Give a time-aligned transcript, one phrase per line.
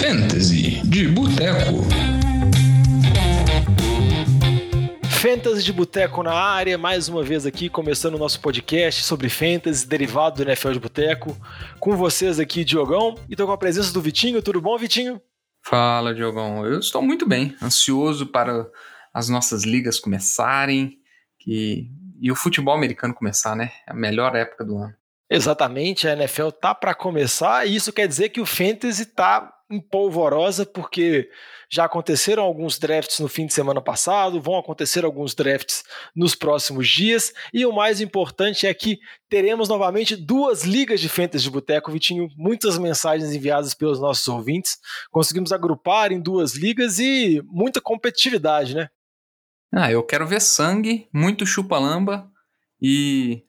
[0.00, 1.84] Fantasy de Boteco.
[5.20, 9.86] Fantasy de Boteco na área, mais uma vez aqui, começando o nosso podcast sobre Fantasy,
[9.86, 11.36] derivado do NFL de Boteco.
[11.78, 14.40] Com vocês aqui, Diogão, e tô com a presença do Vitinho.
[14.40, 15.20] Tudo bom, Vitinho?
[15.62, 16.64] Fala, Diogão.
[16.64, 18.66] Eu estou muito bem, ansioso para
[19.12, 20.96] as nossas ligas começarem
[21.38, 21.90] que...
[22.18, 23.70] e o futebol americano começar, né?
[23.86, 24.94] É a melhor época do ano.
[25.28, 29.80] Exatamente, a NFL tá para começar e isso quer dizer que o Fantasy tá em
[29.80, 31.30] polvorosa, porque
[31.70, 35.84] já aconteceram alguns drafts no fim de semana passado, vão acontecer alguns drafts
[36.14, 38.98] nos próximos dias, e o mais importante é que
[39.28, 44.78] teremos novamente duas ligas de Fantasy de Boteco, Vitinho, muitas mensagens enviadas pelos nossos ouvintes,
[45.10, 48.88] conseguimos agrupar em duas ligas e muita competitividade, né?
[49.72, 52.28] Ah, eu quero ver sangue, muito chupa-lamba
[52.82, 53.44] e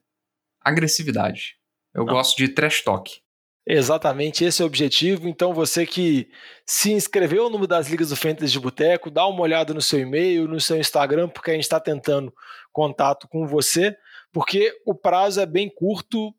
[0.60, 1.56] agressividade.
[1.92, 2.14] Eu Não.
[2.14, 3.20] gosto de trash talk.
[3.66, 5.28] Exatamente, esse é o objetivo.
[5.28, 6.28] Então, você que
[6.66, 10.48] se inscreveu no das Ligas do Fantasy de Boteco, dá uma olhada no seu e-mail,
[10.48, 12.34] no seu Instagram, porque a gente está tentando
[12.72, 13.96] contato com você,
[14.32, 16.34] porque o prazo é bem curto.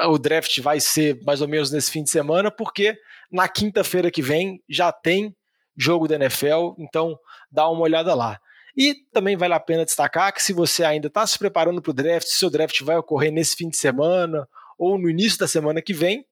[0.00, 2.96] O draft vai ser mais ou menos nesse fim de semana, porque
[3.30, 5.34] na quinta-feira que vem já tem
[5.76, 7.18] jogo da NFL, então
[7.50, 8.38] dá uma olhada lá.
[8.76, 11.94] E também vale a pena destacar que se você ainda está se preparando para o
[11.94, 15.82] draft, se seu draft vai ocorrer nesse fim de semana ou no início da semana
[15.82, 16.24] que vem,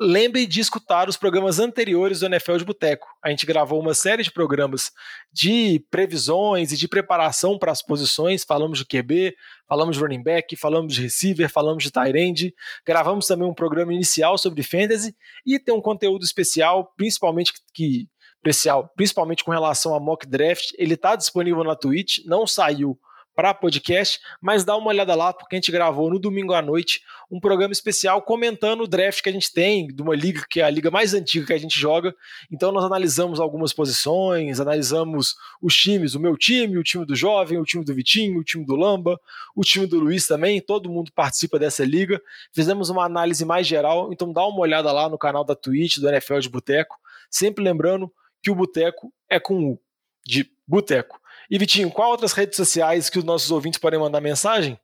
[0.00, 3.06] lembre de escutar os programas anteriores do NFL de Boteco.
[3.22, 4.90] A gente gravou uma série de programas
[5.30, 8.42] de previsões e de preparação para as posições.
[8.42, 9.36] Falamos de QB,
[9.68, 12.54] falamos de running back, falamos de receiver, falamos de tight end.
[12.86, 18.08] Gravamos também um programa inicial sobre fantasy e tem um conteúdo especial, principalmente que
[18.42, 20.70] especial, principalmente com relação a mock draft.
[20.78, 22.98] Ele está disponível na Twitch, não saiu
[23.40, 27.00] para podcast, mas dá uma olhada lá, porque a gente gravou no domingo à noite
[27.30, 30.64] um programa especial comentando o draft que a gente tem, de uma liga que é
[30.64, 32.14] a liga mais antiga que a gente joga.
[32.52, 37.56] Então nós analisamos algumas posições, analisamos os times, o meu time, o time do Jovem,
[37.56, 39.18] o time do Vitinho, o time do Lamba,
[39.56, 42.20] o time do Luiz também, todo mundo participa dessa liga.
[42.52, 46.10] Fizemos uma análise mais geral, então dá uma olhada lá no canal da Twitch do
[46.10, 46.98] NFL de Boteco,
[47.30, 48.12] sempre lembrando
[48.42, 49.80] que o Boteco é com U,
[50.26, 51.19] de Boteco.
[51.50, 54.78] E Vitinho, qual outras redes sociais que os nossos ouvintes podem mandar mensagem?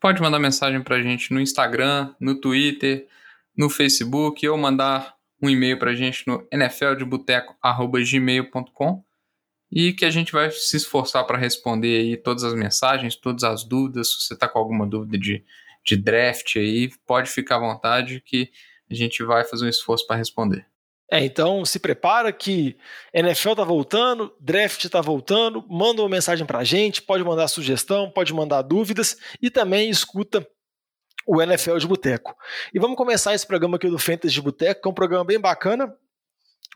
[0.00, 3.06] Pode mandar mensagem para a gente no Instagram, no Twitter,
[3.56, 9.04] no Facebook ou mandar um e-mail para a gente no nfldeboteco.gmail.com
[9.70, 13.62] e que a gente vai se esforçar para responder aí todas as mensagens, todas as
[13.64, 14.12] dúvidas.
[14.12, 15.44] Se você está com alguma dúvida de,
[15.84, 18.50] de draft aí, pode ficar à vontade que
[18.90, 20.66] a gente vai fazer um esforço para responder.
[21.10, 22.76] É, então se prepara que
[23.14, 28.34] NFL tá voltando, draft tá voltando, manda uma mensagem pra gente, pode mandar sugestão, pode
[28.34, 30.46] mandar dúvidas e também escuta
[31.24, 32.36] o NFL de Boteco.
[32.74, 35.38] E vamos começar esse programa aqui do Fantasy de Boteco, que é um programa bem
[35.38, 35.94] bacana,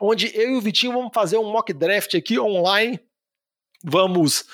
[0.00, 3.00] onde eu e o Vitinho vamos fazer um mock draft aqui online.
[3.82, 4.44] Vamos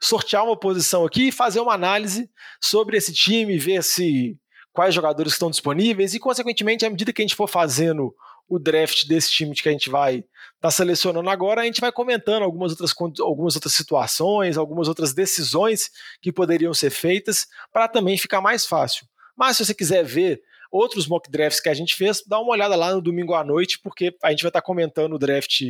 [0.00, 2.30] sortear uma posição aqui e fazer uma análise
[2.60, 4.38] sobre esse time, ver se
[4.72, 8.14] quais jogadores estão disponíveis e, consequentemente, à medida que a gente for fazendo
[8.50, 10.26] o draft desse time que a gente vai estar
[10.60, 15.88] tá selecionando agora, a gente vai comentando algumas outras, algumas outras situações, algumas outras decisões
[16.20, 19.06] que poderiam ser feitas para também ficar mais fácil.
[19.36, 22.74] Mas se você quiser ver outros mock drafts que a gente fez, dá uma olhada
[22.74, 25.60] lá no domingo à noite, porque a gente vai estar tá comentando o draft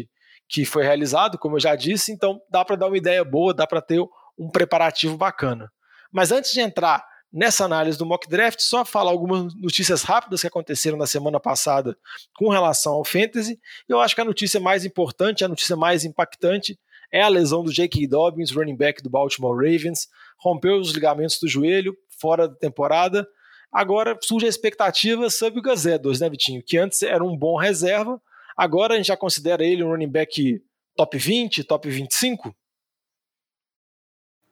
[0.49, 3.67] que foi realizado, como eu já disse, então dá para dar uma ideia boa, dá
[3.67, 4.01] para ter
[4.39, 5.71] um preparativo bacana.
[6.11, 10.47] Mas antes de entrar nessa análise do mock draft, só falar algumas notícias rápidas que
[10.47, 11.97] aconteceram na semana passada
[12.37, 13.59] com relação ao fantasy.
[13.89, 16.79] Eu acho que a notícia mais importante, a notícia mais impactante
[17.13, 18.07] é a lesão do J.K.
[18.07, 20.09] Dobbins, running back do Baltimore Ravens,
[20.39, 23.27] rompeu os ligamentos do joelho fora da temporada.
[23.73, 26.63] Agora surge a expectativa sobre o Gazedos, né, Vitinho?
[26.65, 28.21] Que antes era um bom reserva,
[28.57, 30.63] agora a gente já considera ele um running back
[30.97, 32.55] top 20, top 25?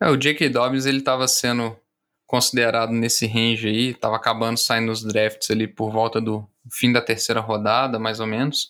[0.00, 0.48] É, o J.K.
[0.48, 1.76] Dobbins ele estava sendo
[2.28, 7.00] considerado nesse range aí, estava acabando saindo nos drafts ali por volta do fim da
[7.00, 8.68] terceira rodada, mais ou menos,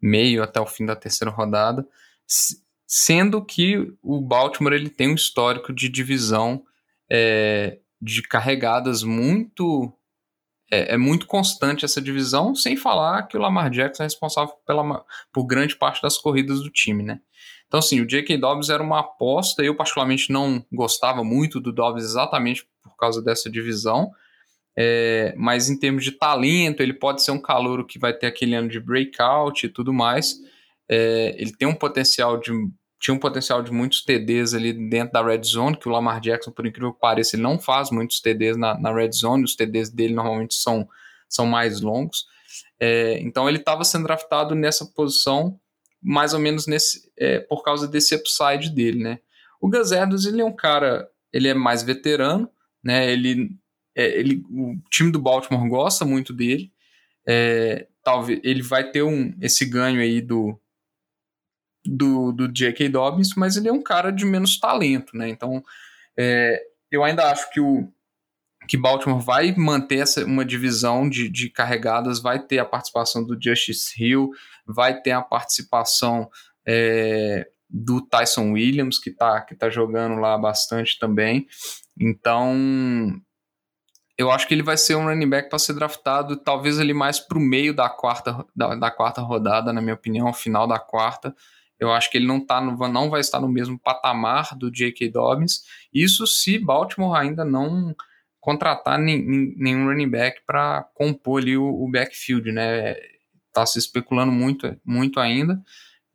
[0.00, 1.84] meio até o fim da terceira rodada,
[2.86, 6.62] sendo que o Baltimore ele tem um histórico de divisão
[7.10, 9.92] é, de carregadas muito
[10.70, 15.04] é, é, muito constante essa divisão, sem falar que o Lamar Jackson é responsável pela,
[15.32, 17.20] por grande parte das corridas do time, né?
[17.66, 18.38] Então, assim, o J.K.
[18.38, 23.48] Dobbs era uma aposta, eu particularmente não gostava muito do Dobbs exatamente por causa dessa
[23.48, 24.10] divisão,
[24.76, 28.54] é, mas em termos de talento, ele pode ser um calouro que vai ter aquele
[28.54, 30.36] ano de breakout e tudo mais.
[30.88, 32.52] É, ele tem um potencial de
[33.00, 36.50] tinha um potencial de muitos TDs ali dentro da red zone, que o Lamar Jackson,
[36.50, 39.88] por incrível que pareça, ele não faz muitos TDs na, na red zone, os TDs
[39.88, 40.86] dele normalmente são,
[41.26, 42.26] são mais longos.
[42.78, 45.58] É, então ele estava sendo draftado nessa posição,
[46.02, 49.18] mais ou menos nesse, é, por causa desse upside dele, né?
[49.60, 52.50] O Gus Edwards, ele é um cara, ele é mais veterano,
[52.82, 53.10] né?
[53.10, 53.50] Ele,
[53.94, 56.72] é, ele, o time do Baltimore gosta muito dele.
[57.26, 60.58] É, talvez ele vai ter um, esse ganho aí do,
[61.84, 62.88] do, do J.K.
[62.88, 65.28] Dobbins, mas ele é um cara de menos talento, né?
[65.28, 65.62] Então,
[66.16, 66.60] é,
[66.90, 67.88] eu ainda acho que o
[68.68, 73.36] que Baltimore vai manter essa, uma divisão de, de carregadas, vai ter a participação do
[73.40, 74.30] Justice Hill,
[74.64, 76.30] vai ter a participação
[76.64, 81.46] é, do Tyson Williams, que está que tá jogando lá bastante também.
[81.98, 83.20] Então,
[84.18, 87.20] eu acho que ele vai ser um running back para ser draftado, talvez ali mais
[87.20, 91.34] para o meio da quarta, da, da, quarta rodada, na minha opinião, final da quarta.
[91.78, 95.08] Eu acho que ele não, tá no, não vai estar no mesmo patamar do J.K.
[95.08, 95.62] Dobbins.
[95.92, 97.94] Isso se Baltimore ainda não
[98.38, 102.96] contratar nenhum running back para compor ali o, o, backfield, né?
[103.52, 105.62] Tá se especulando muito, muito ainda.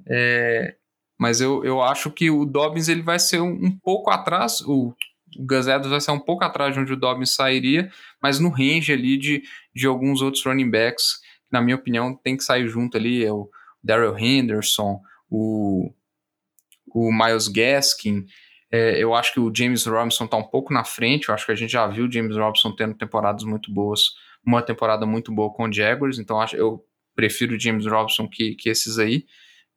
[0.07, 0.75] É,
[1.17, 4.93] mas eu, eu acho que o Dobbins ele vai ser um, um pouco atrás, o,
[5.37, 7.91] Gus Edwards vai ser um pouco atrás de onde o Dobbins sairia,
[8.21, 12.37] mas no range ali de, de alguns outros running backs, que na minha opinião tem
[12.37, 13.49] que sair junto ali, é o
[13.83, 15.91] Daryl Henderson, o,
[16.87, 18.25] o Miles Gaskin,
[18.71, 21.51] é, eu acho que o James Robinson está um pouco na frente, eu acho que
[21.51, 24.01] a gente já viu o James Robinson tendo temporadas muito boas,
[24.45, 26.83] uma temporada muito boa com o Jaguars, então eu
[27.15, 29.25] prefiro o James Robinson que, que esses aí,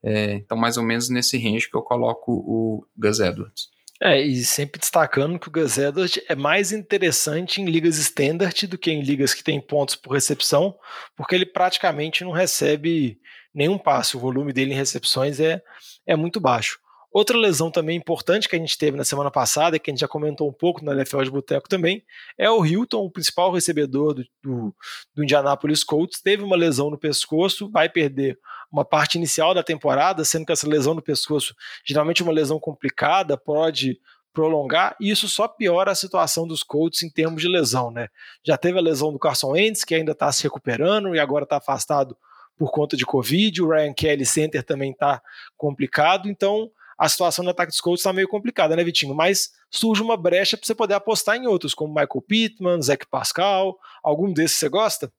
[0.02, 3.68] é, então mais ou menos nesse range que eu coloco o Gus Edwards.
[4.00, 8.78] É, e sempre destacando que o Gus Edwards é mais interessante em ligas standard do
[8.78, 10.76] que em ligas que tem pontos por recepção,
[11.16, 13.20] porque ele praticamente não recebe
[13.52, 15.60] nenhum passe, o volume dele em recepções é,
[16.06, 16.78] é muito baixo.
[17.10, 20.08] Outra lesão também importante que a gente teve na semana passada, que a gente já
[20.08, 22.04] comentou um pouco na NFL de Boteco também,
[22.36, 24.76] é o Hilton, o principal recebedor do, do,
[25.14, 28.38] do Indianapolis Colts, teve uma lesão no pescoço, vai perder
[28.70, 33.38] uma parte inicial da temporada, sendo que essa lesão no pescoço, geralmente uma lesão complicada,
[33.38, 33.98] pode
[34.32, 38.08] prolongar, e isso só piora a situação dos Colts em termos de lesão, né?
[38.44, 41.56] Já teve a lesão do Carson Wentz, que ainda está se recuperando e agora está
[41.56, 42.16] afastado
[42.56, 45.22] por conta de Covid, o Ryan Kelly Center também está
[45.56, 49.14] complicado, então a situação no ataque dos Colts está meio complicada, né, Vitinho?
[49.14, 53.78] Mas surge uma brecha para você poder apostar em outros, como Michael Pittman, Zach Pascal,
[54.02, 55.12] algum desses você gosta?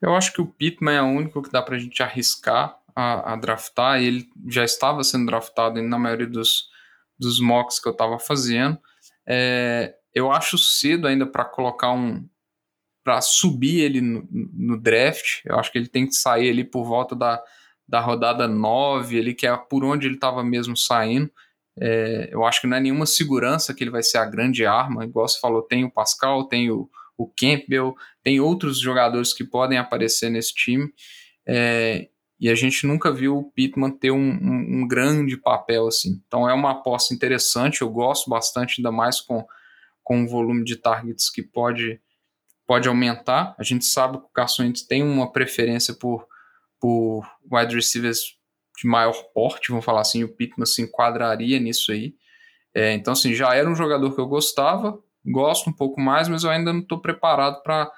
[0.00, 3.32] Eu acho que o Pittman é o único que dá para a gente arriscar a,
[3.32, 4.00] a, draftar.
[4.00, 6.68] Ele já estava sendo draftado na maioria dos,
[7.18, 8.78] dos mocks que eu estava fazendo.
[9.26, 12.28] É, eu acho cedo ainda para colocar um.
[13.04, 15.40] para subir ele no, no, draft.
[15.44, 17.42] Eu acho que ele tem que sair ali por volta da,
[17.88, 21.30] da rodada 9, ele, que é por onde ele estava mesmo saindo.
[21.78, 25.04] É, eu acho que não é nenhuma segurança que ele vai ser a grande arma.
[25.04, 29.78] Igual você falou, tem o Pascal, tem o o Campbell, tem outros jogadores que podem
[29.78, 30.92] aparecer nesse time.
[31.46, 32.08] É,
[32.38, 36.20] e a gente nunca viu o Pittman ter um, um, um, grande papel assim.
[36.26, 39.46] Então é uma aposta interessante, eu gosto bastante, ainda mais com,
[40.02, 42.00] com o volume de targets que pode,
[42.66, 43.54] pode aumentar.
[43.58, 46.26] A gente sabe que o Carson tem uma preferência por,
[46.82, 48.36] por wide receivers
[48.76, 52.16] de maior porte, vamos falar assim, o Pittman se enquadraria nisso aí.
[52.74, 56.42] É, então, assim, já era um jogador que eu gostava, gosto um pouco mais, mas
[56.42, 57.88] eu ainda não estou preparado para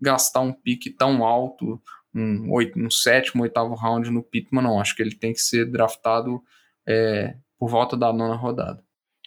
[0.00, 1.82] gastar um pique tão alto,
[2.14, 4.80] um, oito, um sétimo, oitavo round no Pittman, não.
[4.80, 6.40] Acho que ele tem que ser draftado
[6.86, 8.80] é, por volta da nona rodada.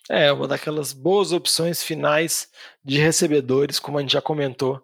[0.10, 2.50] É, uma daquelas boas opções finais
[2.82, 4.82] de recebedores, como a gente já comentou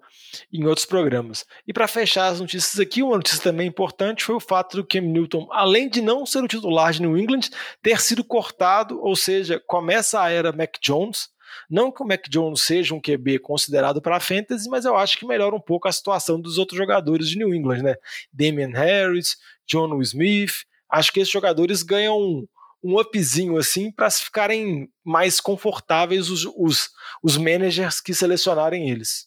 [0.52, 1.46] em outros programas.
[1.68, 5.02] E para fechar as notícias aqui, uma notícia também importante foi o fato do Cam
[5.02, 7.50] Newton, além de não ser o titular de New England,
[7.82, 11.30] ter sido cortado, ou seja, começa a era Mac Jones,
[11.70, 15.18] não que o Mac Jones seja um QB considerado para a fantasy, mas eu acho
[15.18, 17.96] que melhora um pouco a situação dos outros jogadores de New England, né?
[18.32, 20.66] Damian Harris, John Smith.
[20.90, 22.48] Acho que esses jogadores ganham um,
[22.84, 26.90] um upzinho assim para ficarem mais confortáveis os, os,
[27.22, 29.27] os managers que selecionarem eles.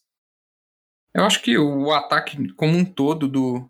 [1.14, 3.69] Eu acho que o ataque como um todo do,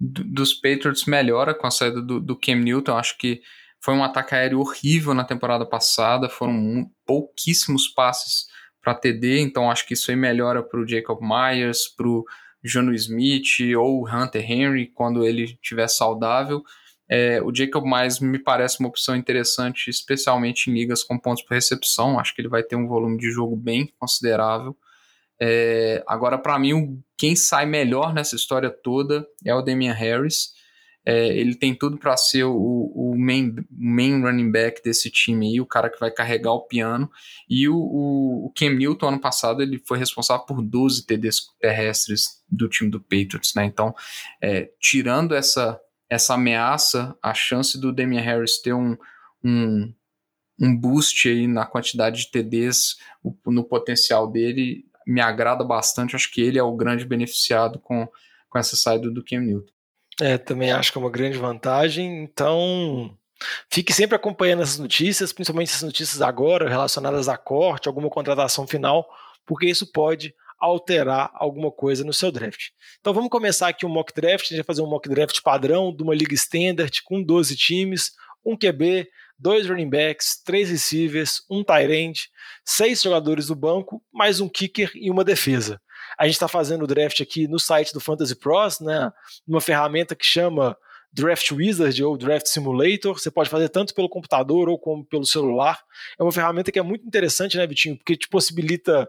[0.00, 2.96] do dos Patriots melhora com a saída do, do Cam Newton.
[2.96, 3.40] Acho que
[3.80, 8.46] foi um ataque aéreo horrível na temporada passada, foram pouquíssimos passes
[8.82, 12.24] para TD, então acho que isso aí melhora para o Jacob Myers, para o
[12.62, 16.62] Jono Smith ou Hunter Henry quando ele estiver saudável.
[17.08, 21.54] É, o Jacob Myers me parece uma opção interessante, especialmente em ligas com pontos por
[21.54, 22.18] recepção.
[22.18, 24.74] Acho que ele vai ter um volume de jogo bem considerável.
[25.40, 30.52] É, agora, para mim, quem sai melhor nessa história toda é o Damian Harris.
[31.06, 32.56] É, ele tem tudo para ser o,
[32.94, 37.10] o main, main running back desse time aí, o cara que vai carregar o piano.
[37.48, 42.42] E o, o, o Cam Newton, ano passado, ele foi responsável por 12 TDs terrestres
[42.48, 43.66] do time do Patriots, né?
[43.66, 43.94] Então,
[44.40, 48.96] é, tirando essa, essa ameaça, a chance do Damian Harris ter um,
[49.44, 49.92] um,
[50.58, 52.96] um boost aí na quantidade de TDs,
[53.44, 56.16] no potencial dele, me agrada bastante.
[56.16, 58.08] Acho que ele é o grande beneficiado com,
[58.48, 59.72] com essa saída do Cam Newton.
[60.20, 62.22] É, também acho que é uma grande vantagem.
[62.22, 63.16] Então,
[63.70, 69.06] fique sempre acompanhando essas notícias, principalmente essas notícias agora relacionadas a corte, alguma contratação final,
[69.44, 72.70] porque isso pode alterar alguma coisa no seu draft.
[73.00, 75.94] Então vamos começar aqui um mock draft, a gente vai fazer um mock draft padrão
[75.94, 78.12] de uma liga standard com 12 times,
[78.44, 79.06] um QB,
[79.38, 82.28] dois running backs, três receivers, um tight end,
[82.64, 85.80] seis jogadores do banco, mais um kicker e uma defesa.
[86.18, 89.12] A gente está fazendo o draft aqui no site do Fantasy Pros, né?
[89.46, 90.76] Uma ferramenta que chama
[91.12, 93.18] Draft Wizard ou Draft Simulator.
[93.18, 95.80] Você pode fazer tanto pelo computador ou como pelo celular.
[96.18, 97.96] É uma ferramenta que é muito interessante, né, Vitinho?
[97.96, 99.08] Porque te possibilita,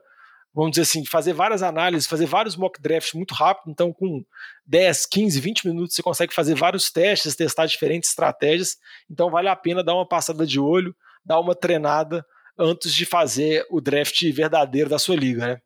[0.56, 3.70] vamos dizer assim, fazer várias análises, fazer vários mock drafts muito rápido.
[3.70, 4.24] Então, com
[4.66, 8.78] 10, 15, 20 minutos, você consegue fazer vários testes, testar diferentes estratégias.
[9.12, 10.96] Então, vale a pena dar uma passada de olho,
[11.26, 12.26] dar uma treinada
[12.58, 15.62] antes de fazer o draft verdadeiro da sua liga, né?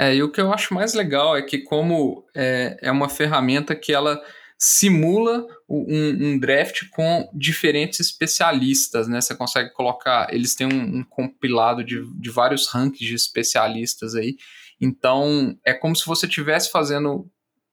[0.00, 3.76] É, e o que eu acho mais legal é que como é, é uma ferramenta
[3.76, 4.18] que ela
[4.62, 9.18] simula um, um, draft com diferentes especialistas, né?
[9.18, 14.36] Você consegue colocar, eles têm um, um compilado de, de vários rankings de especialistas aí.
[14.78, 17.26] Então, é como se você estivesse fazendo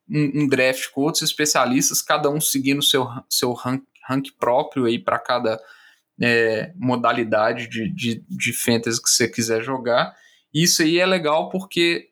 [0.10, 4.98] um, um, draft com outros especialistas, cada um seguindo seu, seu rank, rank próprio aí
[4.98, 5.60] para cada
[6.22, 10.15] é, modalidade de, de, de fantasy que você quiser jogar.
[10.53, 12.07] Isso aí é legal porque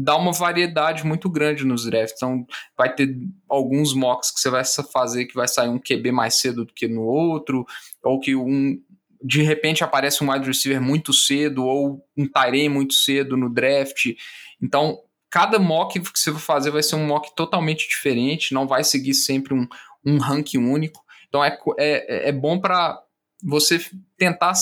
[0.00, 2.14] dá uma variedade muito grande nos drafts.
[2.16, 4.62] Então, vai ter alguns mocks que você vai
[4.92, 7.66] fazer que vai sair um QB mais cedo do que no outro,
[8.04, 8.80] ou que um
[9.20, 14.14] de repente aparece um wide receiver muito cedo, ou um Tyrene muito cedo no draft.
[14.62, 18.84] Então, cada mock que você vai fazer vai ser um mock totalmente diferente, não vai
[18.84, 19.66] seguir sempre um,
[20.06, 21.04] um ranking único.
[21.28, 23.02] Então, é, é, é bom para
[23.42, 23.84] você
[24.16, 24.54] tentar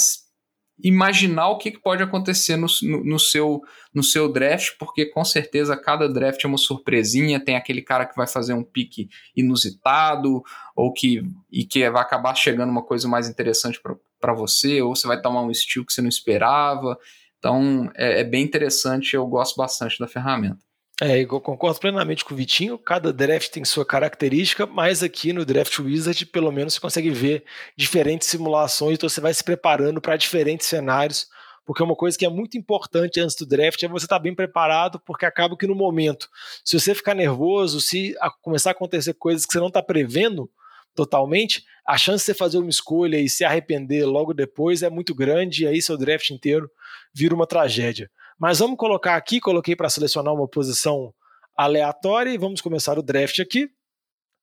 [0.82, 3.62] imaginar o que, pode acontecer no, no, no, seu,
[3.94, 8.16] no seu draft, porque com certeza cada draft é uma surpresinha, tem aquele cara que
[8.16, 10.42] vai fazer um pique inusitado,
[10.74, 13.80] ou que, e que vai acabar chegando uma coisa mais interessante
[14.20, 16.98] para você, ou você vai tomar um estilo que você não esperava.
[17.38, 20.65] Então é, é bem interessante, eu gosto bastante da ferramenta.
[21.02, 22.78] É, eu concordo plenamente com o Vitinho.
[22.78, 27.44] Cada draft tem sua característica, mas aqui no Draft Wizard, pelo menos, você consegue ver
[27.76, 31.28] diferentes simulações, então você vai se preparando para diferentes cenários,
[31.66, 34.34] porque uma coisa que é muito importante antes do draft é você estar tá bem
[34.34, 36.30] preparado, porque acaba que no momento,
[36.64, 40.50] se você ficar nervoso, se começar a acontecer coisas que você não está prevendo
[40.94, 45.14] totalmente, a chance de você fazer uma escolha e se arrepender logo depois é muito
[45.14, 46.70] grande, e aí seu draft inteiro
[47.12, 48.10] vira uma tragédia.
[48.38, 51.14] Mas vamos colocar aqui, coloquei para selecionar uma posição
[51.56, 53.70] aleatória e vamos começar o draft aqui.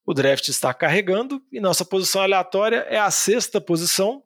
[0.06, 4.24] O draft está carregando e nossa posição aleatória é a sexta posição.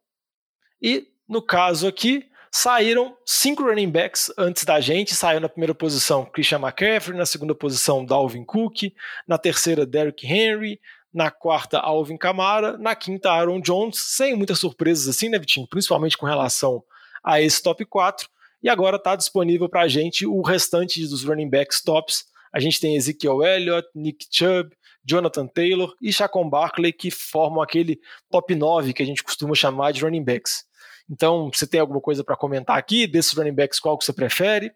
[0.81, 5.13] E no caso aqui, saíram cinco running backs antes da gente.
[5.13, 8.93] Saiu na primeira posição Christian McCaffrey, na segunda posição Dalvin Cook,
[9.27, 10.79] na terceira Derrick Henry,
[11.13, 15.67] na quarta Alvin Kamara, na quinta Aaron Jones, sem muitas surpresas assim, né, Vitinho?
[15.67, 16.83] Principalmente com relação
[17.23, 18.29] a esse top 4.
[18.67, 22.25] E agora está disponível para a gente o restante dos running backs tops.
[22.51, 27.97] A gente tem Ezekiel Elliott, Nick Chubb, Jonathan Taylor e Chacon Barkley, que formam aquele
[28.29, 30.65] top 9 que a gente costuma chamar de running backs.
[31.09, 34.73] Então, você tem alguma coisa para comentar aqui desses running backs, qual que você prefere?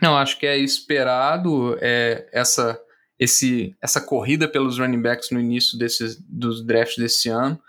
[0.00, 2.80] Não, acho que é esperado é, essa,
[3.18, 7.60] esse, essa corrida pelos running backs no início desses, dos drafts desse ano.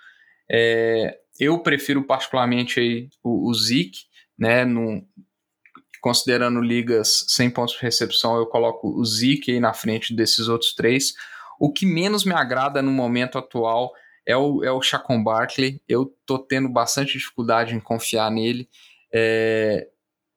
[0.47, 4.07] É, eu prefiro particularmente aí o, o Zeke,
[4.39, 4.63] né?
[4.63, 5.05] No,
[6.01, 10.73] considerando ligas sem pontos de recepção, eu coloco o Zeke aí na frente desses outros
[10.73, 11.13] três.
[11.59, 13.91] O que menos me agrada no momento atual
[14.25, 15.81] é o, é o Chacon Barkley.
[15.87, 18.69] Eu tô tendo bastante dificuldade em confiar nele.
[19.13, 19.87] É,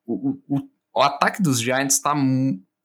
[0.04, 2.14] o, o, o, ataque dos Giants está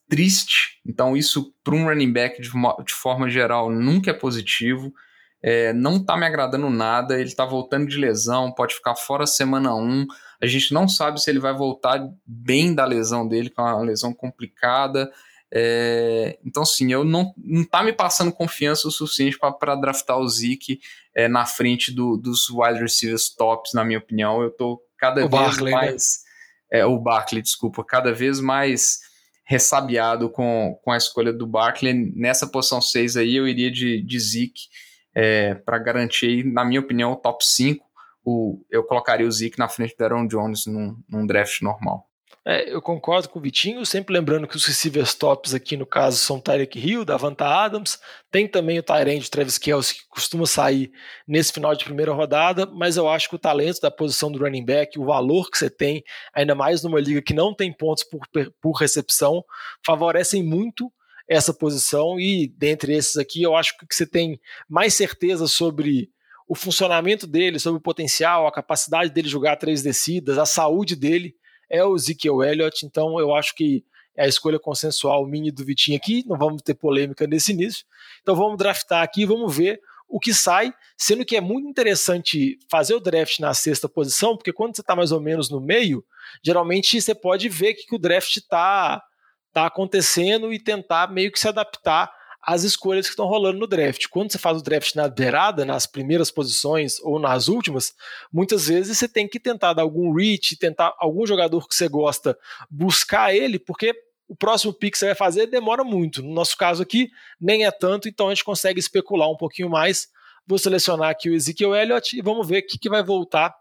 [0.09, 4.93] triste, então isso para um running back de, de, forma geral nunca é positivo.
[5.41, 7.19] É, não tá me agradando nada.
[7.19, 10.05] Ele tá voltando de lesão, pode ficar fora semana 1.
[10.41, 13.81] A gente não sabe se ele vai voltar bem da lesão dele, que é uma
[13.81, 15.11] lesão complicada.
[15.51, 20.27] É, então, sim, eu não, não tá me passando confiança o suficiente para draftar o
[20.27, 20.79] Zeke
[21.15, 24.41] é, na frente do, dos wide receivers tops, na minha opinião.
[24.41, 25.71] Eu tô cada o vez Barkley, né?
[25.71, 26.23] mais.
[26.71, 26.79] Né?
[26.79, 28.99] É, o Barkley, desculpa, cada vez mais
[29.45, 32.11] ressabiado com, com a escolha do Barkley.
[32.15, 34.67] Nessa posição 6 aí, eu iria de, de Zeke
[35.15, 37.86] é, para garantir, na minha opinião, o top 5.
[38.29, 42.05] O, eu colocaria o Zeke na frente do Aaron Jones num, num draft normal.
[42.45, 46.17] É, eu concordo com o Vitinho, sempre lembrando que os receivers tops aqui no caso
[46.17, 47.97] são Tyreek Hill, Davanta Adams,
[48.29, 50.91] tem também o Tyrande Travis Kelce que costuma sair
[51.25, 54.65] nesse final de primeira rodada, mas eu acho que o talento da posição do running
[54.65, 56.03] back, o valor que você tem,
[56.33, 58.27] ainda mais numa liga que não tem pontos por,
[58.61, 59.41] por recepção,
[59.85, 60.91] favorecem muito
[61.29, 64.37] essa posição e dentre esses aqui eu acho que você tem
[64.69, 66.09] mais certeza sobre
[66.47, 71.35] o funcionamento dele, sobre o potencial, a capacidade dele jogar três descidas, a saúde dele,
[71.69, 73.83] é o Ezekiel Elliott, então eu acho que
[74.15, 77.85] é a escolha consensual mini do Vitinho aqui, não vamos ter polêmica nesse início.
[78.21, 82.95] Então vamos draftar aqui, vamos ver o que sai, sendo que é muito interessante fazer
[82.95, 86.03] o draft na sexta posição, porque quando você está mais ou menos no meio,
[86.41, 89.03] geralmente você pode ver que o draft está
[89.51, 92.09] tá acontecendo e tentar meio que se adaptar
[92.47, 94.07] as escolhas que estão rolando no draft.
[94.07, 97.93] Quando você faz o draft na beirada, nas primeiras posições ou nas últimas,
[98.31, 102.39] muitas vezes você tem que tentar dar algum reach, tentar algum jogador que você gosta,
[102.71, 103.93] buscar ele, porque
[104.29, 106.23] o próximo pick que você vai fazer demora muito.
[106.23, 110.07] No nosso caso aqui, nem é tanto, então a gente consegue especular um pouquinho mais.
[110.47, 113.53] Vou selecionar aqui o Ezekiel Elliott e vamos ver o que, que vai voltar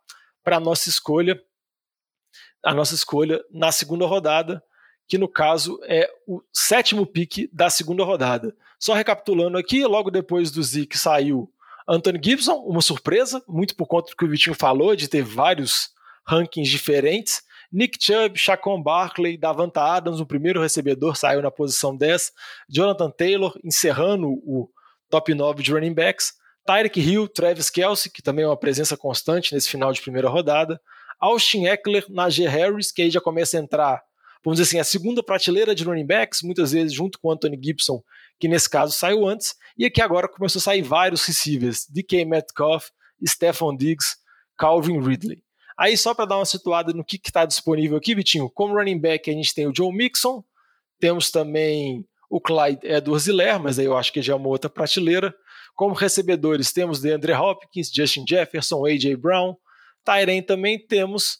[0.45, 1.43] para a nossa escolha.
[2.65, 4.63] A nossa escolha na segunda rodada
[5.09, 8.55] que no caso é o sétimo pique da segunda rodada.
[8.79, 11.51] Só recapitulando aqui, logo depois do Zeke saiu
[11.89, 15.91] Anthony Gibson, uma surpresa, muito por conta do que o Vitinho falou, de ter vários
[16.27, 17.43] rankings diferentes.
[17.73, 22.33] Nick Chubb, Chacon Barkley, Davanta Adams, o primeiro recebedor, saiu na posição 10.
[22.69, 24.69] Jonathan Taylor, encerrando o
[25.09, 26.35] top 9 de running backs.
[26.65, 30.81] Tyreek Hill, Travis Kelsey, que também é uma presença constante nesse final de primeira rodada.
[31.21, 34.03] Austin Eckler, Najee Harris, que aí já começa a entrar
[34.47, 38.01] vamos dizer assim, a segunda prateleira de running backs, muitas vezes junto com Anthony Gibson,
[38.39, 42.89] que nesse caso saiu antes, e aqui agora começou a sair vários receivers, DK Metcalf,
[43.27, 44.17] Stephon Diggs,
[44.57, 45.43] Calvin Ridley.
[45.79, 49.31] Aí só para dar uma situada no que está disponível aqui, Vitinho, como running back
[49.31, 50.43] a gente tem o Joe Mixon,
[50.99, 55.35] temos também o Clyde Edwards-Helaire, mas aí eu acho que já é uma outra prateleira.
[55.75, 59.17] Como recebedores temos DeAndre Hopkins, Justin Jefferson, A.J.
[59.17, 59.57] Brown.
[60.05, 61.39] Tyren também temos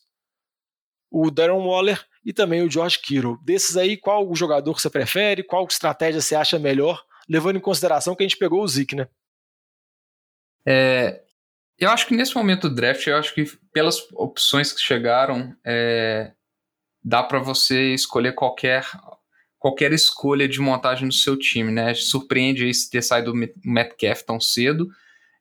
[1.11, 3.39] o Darren Waller e também o George Kittle.
[3.45, 5.45] Desses aí, qual o jogador que você prefere?
[5.45, 7.01] Qual estratégia você acha melhor?
[7.29, 9.07] Levando em consideração que a gente pegou o Zeke, né?
[10.67, 11.23] É,
[11.79, 16.33] eu acho que nesse momento do draft, eu acho que pelas opções que chegaram, é,
[17.03, 18.85] dá para você escolher qualquer
[19.57, 21.95] qualquer escolha de montagem do seu time, né?
[21.95, 24.89] Surpreende aí ter saído o Metcalf tão cedo.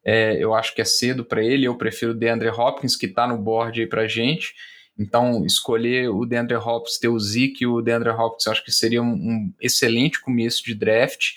[0.03, 1.65] É, eu acho que é cedo para ele.
[1.65, 4.53] Eu prefiro o DeAndre Hopkins, que está no board aí para gente.
[4.97, 9.01] Então, escolher o DeAndre Hopkins, ter o Zeke e o DeAndre Hopkins, acho que seria
[9.01, 11.33] um, um excelente começo de draft.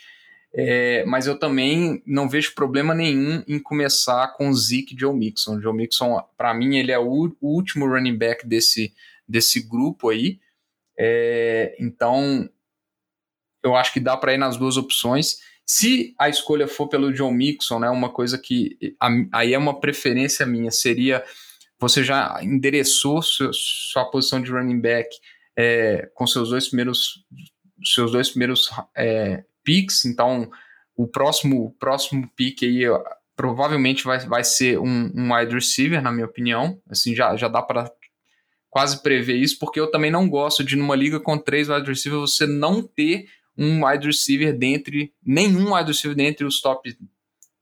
[0.55, 5.15] É, mas eu também não vejo problema nenhum em começar com o Zeke e Joe
[5.15, 5.57] Mixon.
[5.57, 8.95] O Joe Mixon, para mim, ele é o, o, último running back desse,
[9.29, 10.41] desse grupo aí.
[10.99, 12.49] É, então,
[13.63, 15.41] eu acho que dá para ir nas duas opções.
[15.67, 18.79] Se a escolha for pelo Joe Mixon, né, uma coisa que
[19.31, 21.23] aí é uma preferência minha, seria
[21.79, 25.09] você já endereçou sua posição de running back
[25.57, 27.25] é, com seus dois primeiros
[27.85, 30.51] seus dois primeiros é, picks, então
[30.97, 32.83] o próximo próximo pick aí
[33.37, 37.63] provavelmente vai, vai ser um, um wide receiver, na minha opinião, assim já, já dá
[37.63, 37.89] para
[38.69, 42.33] quase prever isso, porque eu também não gosto de numa liga com três wide receivers
[42.33, 46.97] você não ter um wide receiver dentre nenhum wide receiver dentre os top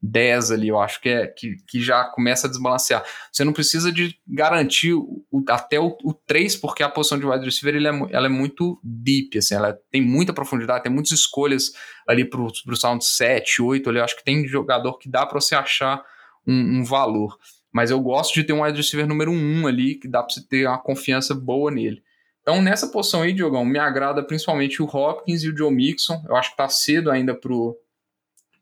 [0.03, 3.05] 10 ali, eu acho que, é, que, que já começa a desbalancear.
[3.33, 7.45] Você não precisa de garantir o, até o, o 3, porque a posição de wide
[7.45, 11.73] receiver ele é, ela é muito deep, assim, ela tem muita profundidade, tem muitas escolhas
[12.07, 15.41] ali para o sound 7, 8, ali, eu acho que tem jogador que dá para
[15.41, 16.03] você achar
[16.47, 17.37] um, um, valor.
[17.73, 20.47] Mas eu gosto de ter um wide receiver número 1 ali, que dá para você
[20.47, 22.03] ter uma confiança boa nele.
[22.41, 26.23] Então, nessa posição aí, Diogão, me agrada principalmente o Hopkins e o Joe Mixon.
[26.29, 27.77] Eu acho que está cedo ainda pro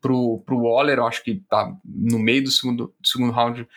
[0.05, 3.67] pro, pro Waller, eu acho que tá no meio do segundo, do segundo round,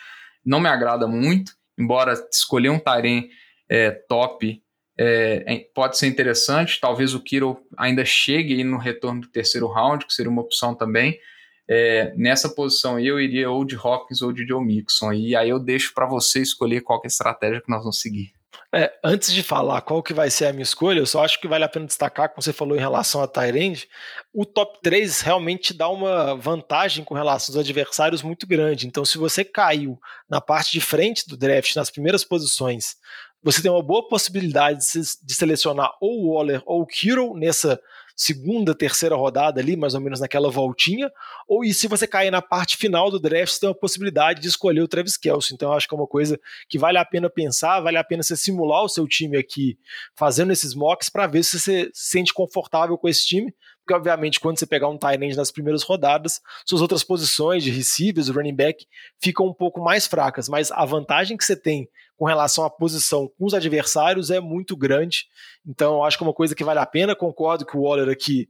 [0.44, 3.30] não me agrada muito, embora escolher um Tyrene
[3.66, 4.62] é, top
[4.98, 10.04] é, é, pode ser interessante, talvez o Kiro ainda chegue no retorno do terceiro round,
[10.04, 11.18] que seria uma opção também,
[11.66, 15.58] é, nessa posição eu iria ou de Hopkins ou de Joe Mixon, e aí eu
[15.58, 18.32] deixo para você escolher qual é a estratégia que nós vamos seguir.
[18.74, 21.48] É, antes de falar qual que vai ser a minha escolha, eu só acho que
[21.48, 23.88] vale a pena destacar, como você falou em relação a Tyrande,
[24.32, 28.86] o top 3 realmente dá uma vantagem com relação aos adversários muito grande.
[28.86, 32.96] Então, se você caiu na parte de frente do draft, nas primeiras posições,
[33.42, 37.80] você tem uma boa possibilidade de, de selecionar ou o Waller ou o Kiro nessa
[38.18, 41.08] segunda, terceira rodada ali, mais ou menos naquela voltinha,
[41.46, 44.48] ou e se você cair na parte final do draft, você tem a possibilidade de
[44.48, 45.54] escolher o Travis Kelce.
[45.54, 48.36] Então, acho que é uma coisa que vale a pena pensar, vale a pena você
[48.36, 49.78] simular o seu time aqui
[50.16, 53.54] fazendo esses mocks para ver se você se sente confortável com esse time,
[53.84, 57.70] porque obviamente quando você pegar um tight end nas primeiras rodadas, suas outras posições de
[57.70, 58.84] receivers, running back,
[59.20, 63.30] ficam um pouco mais fracas, mas a vantagem que você tem com relação à posição
[63.38, 65.26] com os adversários é muito grande.
[65.64, 67.14] Então, acho que é uma coisa que vale a pena.
[67.14, 68.48] Concordo que o Waller aqui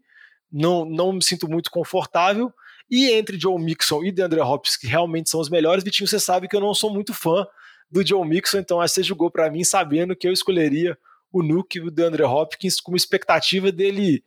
[0.50, 2.50] não, não me sinto muito confortável.
[2.90, 6.48] E entre Joe Mixon e DeAndre Hopkins, que realmente são os melhores, Vitinho, você sabe
[6.48, 7.46] que eu não sou muito fã
[7.90, 10.96] do Joe Mixon, então você jogou para mim sabendo que eu escolheria
[11.30, 14.24] o Nuke e o DeAndre Hopkins com expectativa dele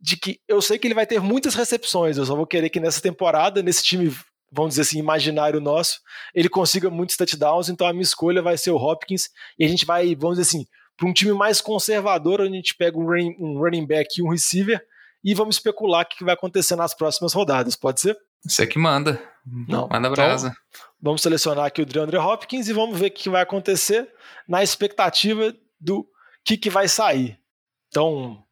[0.00, 2.78] de que eu sei que ele vai ter muitas recepções, eu só vou querer que
[2.78, 4.16] nessa temporada, nesse time
[4.50, 6.00] vamos dizer assim, imaginário nosso,
[6.34, 9.86] ele consiga muitos touchdowns, então a minha escolha vai ser o Hopkins, e a gente
[9.86, 13.36] vai, vamos dizer assim, para um time mais conservador, onde a gente pega um running,
[13.38, 14.80] um running back e um receiver,
[15.22, 18.16] e vamos especular o que vai acontecer nas próximas rodadas, pode ser?
[18.44, 19.22] Você que manda.
[19.46, 19.82] Não.
[19.82, 20.48] Manda então, brasa.
[20.48, 24.08] Então, vamos selecionar aqui o DeAndre Hopkins e vamos ver o que vai acontecer
[24.48, 26.06] na expectativa do
[26.44, 27.38] que, que vai sair.
[27.88, 28.42] Então,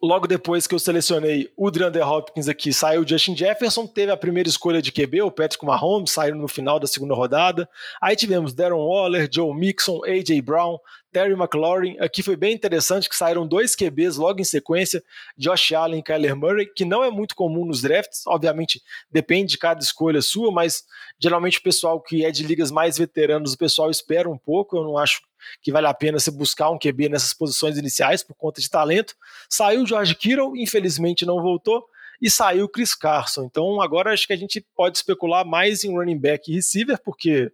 [0.00, 4.16] logo depois que eu selecionei o DeAndre Hopkins aqui, saiu o Justin Jefferson, teve a
[4.16, 7.68] primeira escolha de QB, o Patrick Mahomes, saiu no final da segunda rodada.
[8.00, 10.40] Aí tivemos Darren Waller, Joe Mixon, A.J.
[10.40, 10.78] Brown,
[11.12, 11.96] Terry McLaurin.
[11.98, 15.02] Aqui foi bem interessante que saíram dois QBs logo em sequência,
[15.36, 18.80] Josh Allen e Kyler Murray, que não é muito comum nos drafts, obviamente
[19.10, 20.84] depende de cada escolha sua, mas
[21.18, 24.84] geralmente o pessoal que é de ligas mais veteranos, o pessoal espera um pouco, eu
[24.84, 25.22] não acho
[25.62, 29.14] que vale a pena você buscar um QB nessas posições iniciais por conta de talento.
[29.48, 31.84] Saiu o George Kittle, infelizmente não voltou,
[32.20, 33.44] e saiu o Chris Carson.
[33.44, 37.52] Então agora acho que a gente pode especular mais em running back e receiver, porque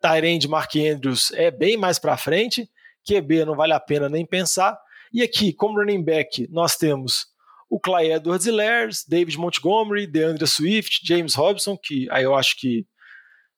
[0.00, 2.68] Tyrande Mark Andrews é bem mais para frente,
[3.06, 4.78] QB não vale a pena nem pensar.
[5.12, 7.26] E aqui, como running back, nós temos
[7.70, 12.86] o Clyde edwards Lairs, David Montgomery, DeAndre Swift, James Robson, que aí eu acho que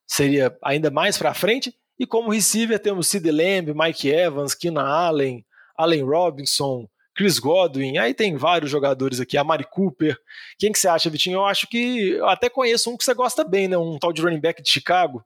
[0.06, 5.44] seria ainda mais para frente, e como receiver temos Sid Lamb, Mike Evans, Keenan Allen,
[5.76, 10.16] Allen Robinson, Chris Godwin, aí tem vários jogadores aqui, a Mari Cooper.
[10.59, 11.38] Quem que você acha, Vitinho?
[11.38, 13.78] Eu acho que eu até conheço um que você gosta bem, né?
[13.78, 15.24] Um tal de running back de Chicago.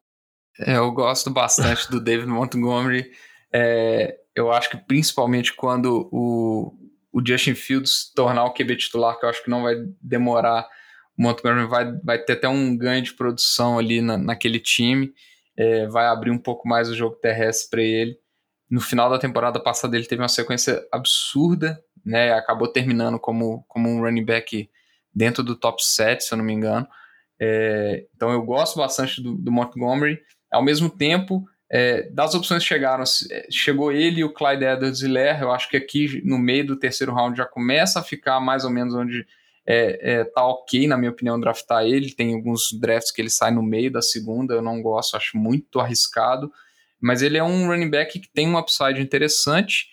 [0.61, 3.11] É, eu gosto bastante do David Montgomery.
[3.53, 6.73] É, eu acho que principalmente quando o,
[7.13, 10.69] o Justin Fields tornar o QB titular, que eu acho que não vai demorar,
[11.19, 15.13] o Montgomery vai, vai ter até um ganho de produção ali na, naquele time
[15.61, 18.19] é, vai abrir um pouco mais o jogo terrestre para ele.
[18.71, 22.33] No final da temporada passada ele teve uma sequência absurda, né?
[22.33, 24.71] Acabou terminando como, como um running back
[25.15, 26.89] dentro do top 7, se eu não me engano.
[27.39, 30.19] É, então eu gosto bastante do, do Montgomery.
[30.51, 35.03] Ao mesmo tempo, é, das opções que chegaram, é, chegou ele e o Clyde edwards
[35.03, 38.65] helaire eu acho que aqui no meio do terceiro round já começa a ficar mais
[38.65, 39.27] ou menos onde
[39.73, 42.13] é, é, tá ok, na minha opinião, draftar ele.
[42.13, 45.79] Tem alguns drafts que ele sai no meio da segunda, eu não gosto, acho muito
[45.79, 46.51] arriscado.
[47.01, 49.87] Mas ele é um running back que tem um upside interessante,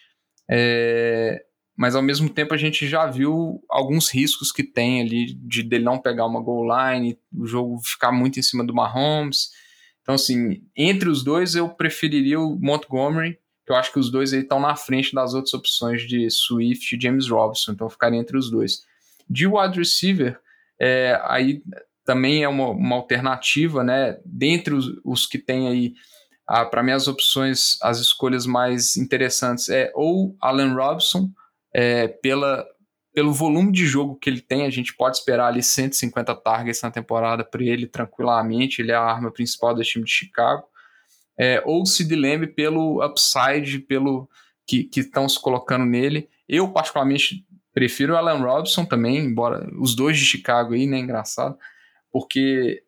[0.50, 1.44] é,
[1.78, 5.84] mas ao mesmo tempo a gente já viu alguns riscos que tem ali de dele
[5.84, 9.52] não pegar uma goal line, o jogo ficar muito em cima do Mahomes.
[10.02, 14.34] Então, assim, entre os dois eu preferiria o Montgomery, que eu acho que os dois
[14.34, 18.38] estão na frente das outras opções de Swift e James Robinson, então eu ficaria entre
[18.38, 18.88] os dois.
[19.30, 20.40] De wide receiver,
[20.80, 21.62] é, aí
[22.06, 24.18] também é uma, uma, alternativa, né?
[24.26, 25.94] Dentre os, os que tem aí,
[26.48, 31.30] ah, para mim as opções, as escolhas mais interessantes é ou Allen Robson,
[31.74, 32.66] é, pela,
[33.13, 36.92] pelo volume de jogo que ele tem, a gente pode esperar ali 150 targets na
[36.92, 40.63] temporada para ele tranquilamente, ele é a arma principal do time de Chicago.
[41.38, 44.28] É, ou Sid Lamb pelo upside, pelo
[44.66, 46.30] que estão se colocando nele.
[46.48, 47.46] Eu, particularmente,
[47.78, 50.98] Prefiro o Alan Robson também, embora os dois de Chicago aí, né?
[50.98, 51.56] Engraçado.
[52.12, 52.82] Porque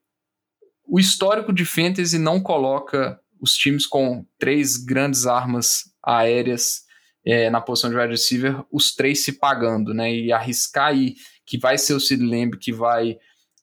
[0.83, 6.85] o histórico de fantasy não coloca os times com três grandes armas aéreas
[7.23, 10.11] é, na posição de wide receiver, os três se pagando, né?
[10.11, 11.13] E arriscar aí
[11.45, 13.15] que vai ser o Sid Lamb que vai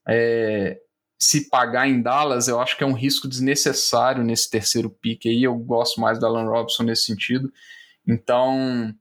[0.08, 0.78] é,
[1.18, 5.42] se pagar em Dallas, eu acho que é um risco desnecessário nesse terceiro pick aí.
[5.42, 7.52] Eu gosto mais do Alan Robson nesse sentido.
[8.06, 8.94] Então,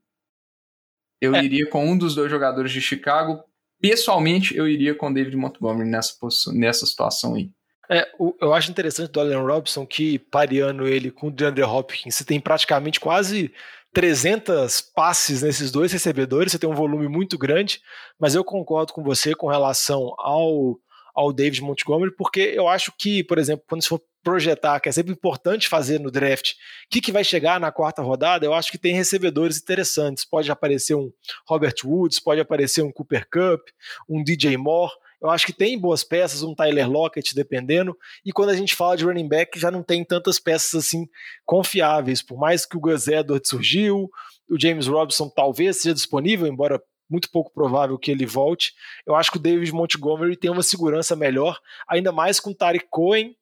[1.20, 1.44] eu é.
[1.44, 3.42] iria com um dos dois jogadores de Chicago.
[3.80, 6.14] Pessoalmente, eu iria com David Montgomery nessa,
[6.52, 7.50] nessa situação aí.
[7.88, 12.14] É, o, eu acho interessante do Allen Robson que, pareando ele com o DeAndre Hopkins,
[12.14, 13.52] você tem praticamente quase
[13.92, 17.80] 300 passes nesses dois recebedores, você tem um volume muito grande,
[18.18, 20.78] mas eu concordo com você com relação ao,
[21.14, 24.92] ao David Montgomery, porque eu acho que, por exemplo, quando se for projetar, que é
[24.92, 26.54] sempre importante fazer no draft, o
[26.90, 30.24] que, que vai chegar na quarta rodada, eu acho que tem recebedores interessantes.
[30.24, 31.12] Pode aparecer um
[31.46, 33.68] Robert Woods, pode aparecer um Cooper Cup,
[34.08, 34.90] um DJ Moore.
[35.22, 37.96] Eu acho que tem boas peças, um Tyler Lockett, dependendo.
[38.24, 41.08] E quando a gente fala de running back, já não tem tantas peças assim
[41.44, 42.20] confiáveis.
[42.20, 44.10] Por mais que o Gus Edwards surgiu,
[44.50, 48.72] o James Robinson talvez seja disponível, embora muito pouco provável que ele volte.
[49.06, 52.56] Eu acho que o David Montgomery tem uma segurança melhor, ainda mais com o
[52.90, 53.36] Cohen,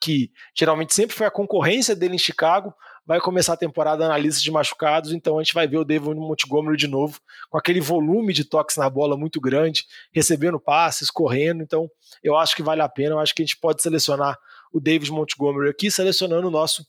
[0.00, 4.42] que geralmente sempre foi a concorrência dele em Chicago, vai começar a temporada na lista
[4.42, 8.32] de machucados, então a gente vai ver o David Montgomery de novo, com aquele volume
[8.32, 11.90] de toques na bola muito grande, recebendo passes, correndo, então
[12.22, 14.38] eu acho que vale a pena, eu acho que a gente pode selecionar
[14.72, 16.86] o David Montgomery aqui, selecionando o nosso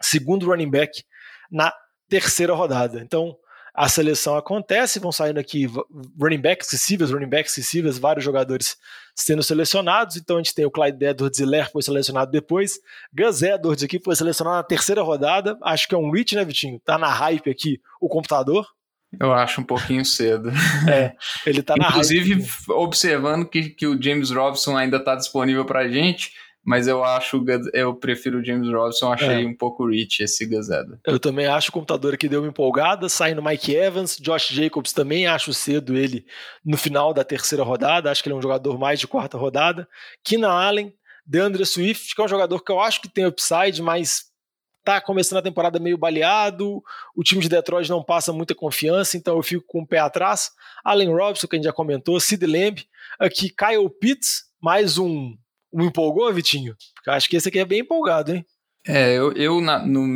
[0.00, 1.04] segundo running back
[1.50, 1.72] na
[2.08, 3.00] terceira rodada.
[3.00, 3.36] Então,
[3.74, 5.66] a seleção acontece, vão saindo aqui
[6.20, 8.76] running backs acessíveis, running backs acessíveis, vários jogadores
[9.20, 10.16] sendo selecionados.
[10.16, 12.78] Então a gente tem o Clyde Edwards-Helaire foi selecionado depois.
[13.12, 15.58] Gus Edwards aqui foi selecionado na terceira rodada.
[15.62, 16.80] Acho que é um reach, né, Vitinho?
[16.80, 18.66] Tá na hype aqui o computador.
[19.18, 20.50] Eu acho um pouquinho cedo.
[20.88, 22.48] É, ele tá na Inclusive, hype.
[22.70, 26.32] observando que, que o James Robson ainda está disponível pra gente,
[26.64, 27.42] mas eu acho,
[27.72, 29.46] eu prefiro o James Robinson, achei é.
[29.46, 31.00] um pouco rich esse Gazeta.
[31.06, 35.26] Eu também acho o computador aqui deu uma empolgada, saindo Mike Evans, Josh Jacobs também
[35.26, 36.26] acho cedo ele
[36.64, 39.88] no final da terceira rodada, acho que ele é um jogador mais de quarta rodada.
[40.22, 40.94] Keenan Allen,
[41.24, 44.30] DeAndre Swift, que é um jogador que eu acho que tem upside, mas
[44.84, 46.82] tá começando a temporada meio baleado,
[47.14, 50.50] o time de Detroit não passa muita confiança, então eu fico com o pé atrás.
[50.84, 52.82] Allen Robinson, que a gente já comentou, Sid Lamb,
[53.18, 55.36] aqui Kyle Pitts, mais um
[55.72, 56.76] me empolgou, Vitinho?
[56.94, 58.44] Porque eu acho que esse aqui é bem empolgado, hein?
[58.86, 60.06] É, eu, eu na, no,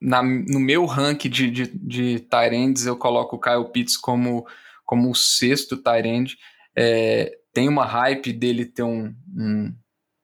[0.00, 4.46] na, no meu rank de, de, de Tyrands, eu coloco o Kyle Pitts como,
[4.84, 6.34] como o sexto Tyrand.
[6.76, 9.74] É, tem uma hype dele ter um, um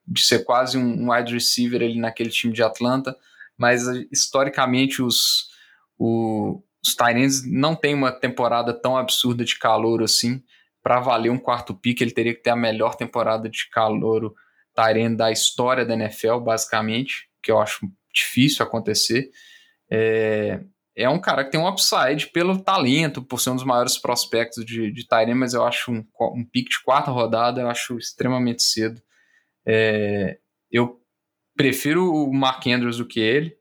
[0.07, 3.15] de ser quase um, wide receiver ali naquele time de Atlanta,
[3.57, 5.47] mas historicamente os,
[5.97, 10.43] o, os Tyrants não têm uma temporada tão absurda de calor assim.
[10.81, 14.33] Para valer um quarto pick, ele teria que ter a melhor temporada de calor
[14.79, 19.29] Tyrene da história da NFL, basicamente, que eu acho difícil acontecer.
[19.91, 20.61] É,
[20.95, 24.65] é um cara que tem um upside pelo talento, por ser um dos maiores prospectos
[24.65, 28.63] de, de Tyrene, mas eu acho um, um pick de quarta rodada, eu acho extremamente
[28.63, 29.01] cedo.
[29.65, 30.37] É,
[30.71, 30.99] eu
[31.55, 33.57] prefiro o Mark Andrews do que ele.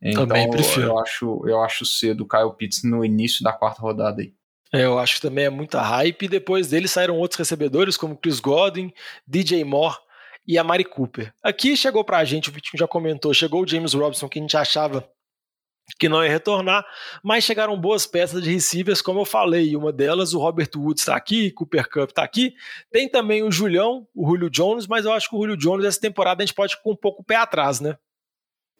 [0.00, 0.88] Então também prefiro.
[0.88, 4.34] Eu acho, eu acho cedo o Kyle Pitts no início da quarta rodada aí.
[4.72, 6.24] É, eu acho que também é muita hype.
[6.24, 8.92] E depois dele saíram outros recebedores, como Chris Godwin,
[9.26, 9.96] DJ Moore
[10.46, 11.32] e a Mari Cooper.
[11.42, 14.42] Aqui chegou para a gente, o Vitinho já comentou, chegou o James Robinson, que a
[14.42, 15.08] gente achava
[15.98, 16.84] que não ia retornar,
[17.22, 21.16] mas chegaram boas peças de receivers, como eu falei, uma delas, o Robert Woods está
[21.16, 22.54] aqui, Cooper Cup está aqui,
[22.90, 26.00] tem também o Julião, o Julio Jones, mas eu acho que o Julio Jones, essa
[26.00, 27.96] temporada, a gente pode com um pouco o pé atrás, né?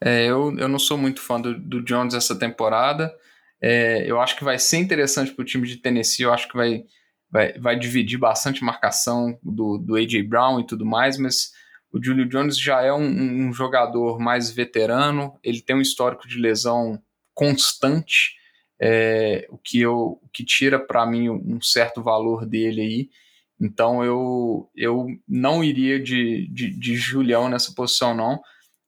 [0.01, 3.12] É, eu, eu não sou muito fã do, do Jones essa temporada,
[3.61, 6.57] é, eu acho que vai ser interessante para o time de Tennessee, eu acho que
[6.57, 6.85] vai
[7.33, 10.23] vai, vai dividir bastante marcação do, do A.J.
[10.23, 11.51] Brown e tudo mais, mas
[11.90, 16.38] o Julio Jones já é um, um jogador mais veterano, ele tem um histórico de
[16.38, 17.03] lesão
[17.35, 18.35] constante,
[18.79, 23.11] é, o, que eu, o que tira para mim um certo valor dele aí.
[23.59, 28.40] Então eu, eu não iria de, de, de Julião nessa posição, não.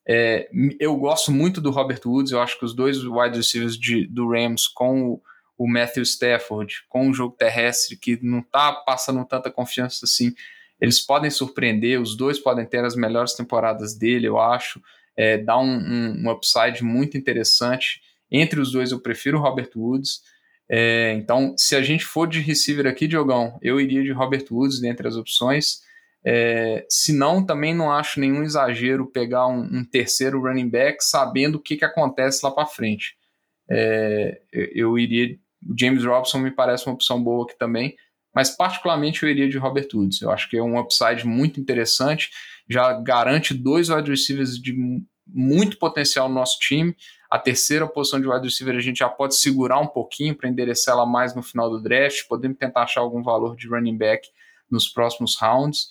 [0.07, 4.07] É, eu gosto muito do Robert Woods, eu acho que os dois wide receivers de,
[4.07, 5.23] do Rams com o
[5.57, 10.35] o Matthew Stafford com um jogo terrestre que não está passando tanta confiança assim,
[10.81, 14.83] eles podem surpreender, os dois podem ter as melhores temporadas dele, eu acho,
[15.17, 18.01] é, dá um, um, um, upside muito interessante.
[18.31, 20.23] Entre os dois, eu prefiro o Robert Woods.
[20.69, 24.81] É, então, se a gente for de receiver aqui, Diogão, eu iria de Robert Woods
[24.81, 25.83] dentre as opções.
[26.27, 31.57] É, se não, também não acho nenhum exagero pegar um, um terceiro running back sabendo
[31.57, 33.17] o que, que acontece lá para frente.
[33.71, 35.39] É, eu iria
[35.69, 37.97] o James Robson me parece uma opção boa aqui também,
[38.35, 40.21] mas particularmente eu iria de Robert Woods.
[40.21, 42.31] Eu acho que é um upside muito interessante,
[42.69, 44.75] já garante dois wide receivers de
[45.27, 46.95] muito potencial no nosso time.
[47.31, 50.93] A terceira posição de wide receiver a gente já pode segurar um pouquinho para enderecer
[50.93, 54.29] ela mais no final do draft, podemos tentar achar algum valor de running back
[54.71, 55.89] nos próximos rounds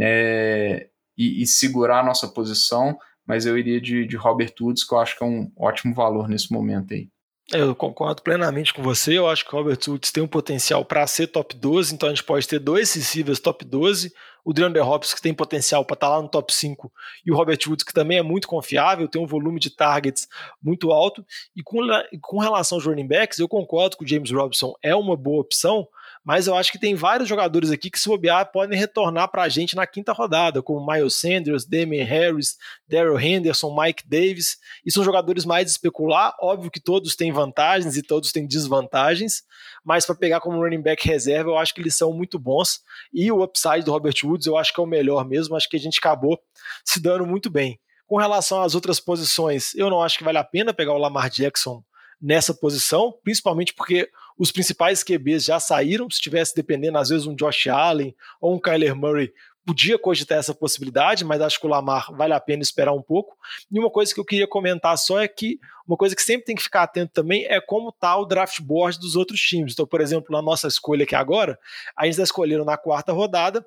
[0.00, 4.92] é, e, e, segurar a nossa posição, mas eu iria de, de Robert Woods, que
[4.92, 7.08] eu acho que é um ótimo valor nesse momento aí.
[7.52, 9.18] Eu concordo plenamente com você.
[9.18, 12.12] Eu acho que o Robert Woods tem um potencial para ser top 12, então a
[12.12, 14.12] gente pode ter dois receivers top 12.
[14.42, 16.92] O DeAndre Hopkins, que tem potencial para estar tá lá no top 5,
[17.24, 20.28] e o Robert Woods, que também é muito confiável, tem um volume de targets
[20.62, 21.24] muito alto.
[21.56, 21.80] E com,
[22.20, 25.86] com relação aos running backs, eu concordo que o James Robinson é uma boa opção,
[26.24, 29.48] mas eu acho que tem vários jogadores aqui que, se bobear, podem retornar para a
[29.48, 32.56] gente na quinta rodada, como Miles Sanders, Damian Harris,
[32.88, 34.56] Daryl Henderson, Mike Davis,
[34.86, 36.34] e são jogadores mais especular.
[36.40, 39.42] Óbvio que todos têm vantagens e todos têm desvantagens,
[39.84, 42.80] mas para pegar como running back reserva, eu acho que eles são muito bons.
[43.12, 45.76] E o upside do Robert Woods eu acho que é o melhor mesmo, acho que
[45.76, 46.40] a gente acabou
[46.82, 47.78] se dando muito bem.
[48.06, 51.28] Com relação às outras posições, eu não acho que vale a pena pegar o Lamar
[51.28, 51.82] Jackson
[52.20, 56.10] nessa posição, principalmente porque os principais QBs já saíram.
[56.10, 59.32] Se tivesse dependendo, às vezes, um Josh Allen ou um Kyler Murray,
[59.64, 63.36] podia cogitar essa possibilidade, mas acho que o Lamar vale a pena esperar um pouco.
[63.70, 66.56] E uma coisa que eu queria comentar só é que uma coisa que sempre tem
[66.56, 69.72] que ficar atento também é como está o draft board dos outros times.
[69.72, 71.58] Então, por exemplo, na nossa escolha aqui agora,
[71.96, 73.64] a gente está na quarta rodada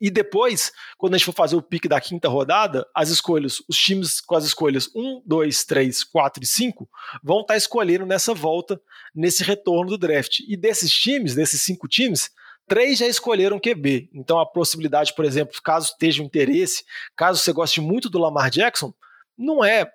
[0.00, 3.76] e depois, quando a gente for fazer o pique da quinta rodada, as escolhas, os
[3.76, 6.88] times com as escolhas 1, 2, 3, 4 e 5
[7.22, 8.80] vão estar tá escolhendo nessa volta,
[9.14, 10.40] nesse retorno do draft.
[10.46, 12.30] E desses times, desses cinco times,
[12.68, 14.10] três já escolheram QB.
[14.14, 16.84] Então a possibilidade, por exemplo, caso esteja um interesse,
[17.16, 18.94] caso você goste muito do Lamar Jackson,
[19.36, 19.90] não é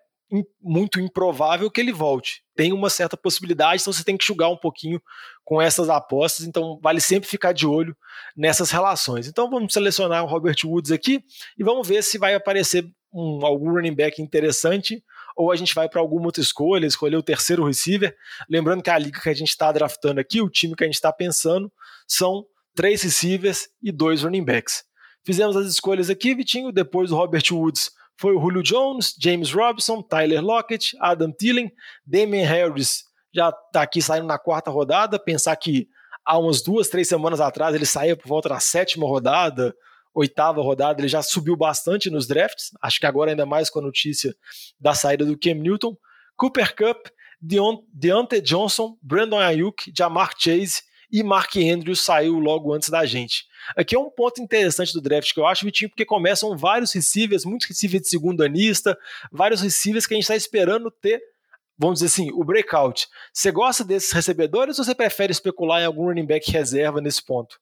[0.61, 2.43] muito improvável que ele volte.
[2.55, 5.01] Tem uma certa possibilidade, então você tem que julgar um pouquinho
[5.43, 7.95] com essas apostas, então vale sempre ficar de olho
[8.35, 9.27] nessas relações.
[9.27, 11.23] Então vamos selecionar o Robert Woods aqui
[11.57, 15.03] e vamos ver se vai aparecer um, algum running back interessante
[15.35, 18.15] ou a gente vai para alguma outra escolha, escolher o terceiro receiver.
[18.49, 20.95] Lembrando que a liga que a gente está draftando aqui, o time que a gente
[20.95, 21.71] está pensando,
[22.07, 24.83] são três receivers e dois running backs.
[25.25, 30.01] Fizemos as escolhas aqui, Vitinho, depois do Robert Woods foi o Julio Jones, James Robinson,
[30.01, 31.71] Tyler Lockett, Adam Thielen,
[32.05, 35.17] Damian Harris já está aqui saindo na quarta rodada.
[35.17, 35.87] Pensar que
[36.23, 39.75] há umas duas, três semanas atrás ele saía por volta da sétima rodada,
[40.13, 42.69] oitava rodada, ele já subiu bastante nos drafts.
[42.81, 44.35] Acho que agora ainda mais com a notícia
[44.79, 45.97] da saída do Cam Newton.
[46.35, 47.07] Cooper Cup,
[47.41, 53.45] Deontay Johnson, Brandon Ayuk, Jamar Chase e Mark Andrews saiu logo antes da gente.
[53.77, 57.45] Aqui é um ponto interessante do draft que eu acho, Vitinho, porque começam vários receivers,
[57.45, 58.97] muitos receivers de segundo anista,
[59.31, 61.21] vários receivers que a gente está esperando ter,
[61.77, 63.07] vamos dizer assim, o breakout.
[63.31, 67.59] Você gosta desses recebedores ou você prefere especular em algum running back reserva nesse ponto?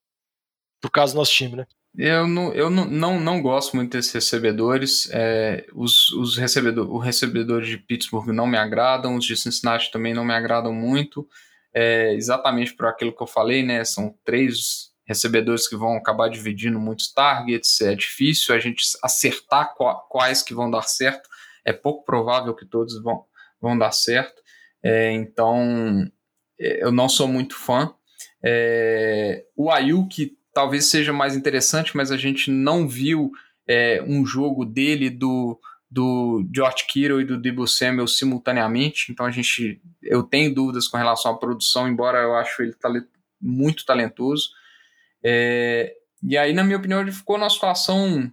[0.79, 1.67] Por causa do nosso time, né?
[1.97, 5.09] Eu não, eu não, não, não gosto muito desses recebedores.
[5.11, 10.13] É, os, os recebedor, os recebedores de Pittsburgh não me agradam, os de Cincinnati também
[10.13, 11.27] não me agradam muito
[11.73, 13.83] é, exatamente por aquilo que eu falei, né?
[13.83, 19.73] São três recebedores que vão acabar dividindo muitos targets, é difícil a gente acertar
[20.09, 21.27] quais que vão dar certo,
[21.65, 23.25] é pouco provável que todos vão,
[23.59, 24.41] vão dar certo,
[24.81, 26.09] é, então
[26.59, 27.93] é, eu não sou muito fã.
[28.43, 33.31] É, o Ayuk talvez seja mais interessante, mas a gente não viu
[33.67, 35.59] é, um jogo dele do
[35.91, 40.95] do George Kittle e do Debo Samuel simultaneamente, então a gente, eu tenho dúvidas com
[40.95, 42.73] relação à produção, embora eu acho ele
[43.41, 44.51] muito talentoso.
[45.21, 48.31] É, e aí, na minha opinião, ele ficou numa situação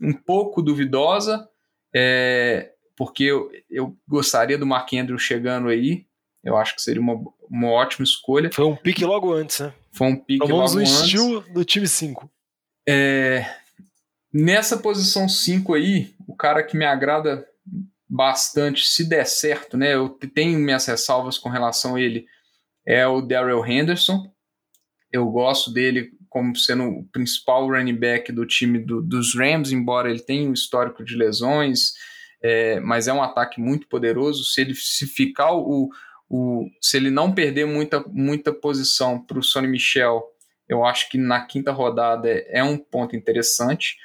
[0.00, 1.48] um pouco duvidosa,
[1.94, 6.04] é, porque eu, eu gostaria do Mark Andrews chegando aí,
[6.42, 7.14] eu acho que seria uma,
[7.48, 8.50] uma ótima escolha.
[8.52, 9.72] Foi um pique logo antes, né?
[9.92, 10.92] Foi um pique Tomamos logo antes.
[10.92, 12.28] Tomamos o estilo do time 5.
[12.88, 13.46] É,
[14.32, 17.46] Nessa posição 5 aí, o cara que me agrada
[18.08, 19.94] bastante, se der certo, né?
[19.94, 22.26] Eu tenho minhas ressalvas com relação a ele,
[22.84, 24.32] é o Daryl Henderson.
[25.12, 30.08] Eu gosto dele como sendo o principal running back do time do, dos Rams, embora
[30.08, 31.94] ele tenha um histórico de lesões,
[32.40, 34.44] é, mas é um ataque muito poderoso.
[34.44, 35.90] Se ele se ficar o,
[36.28, 40.22] o se ele não perder muita, muita posição para o Sonny Michel,
[40.68, 43.96] eu acho que na quinta rodada é, é um ponto interessante.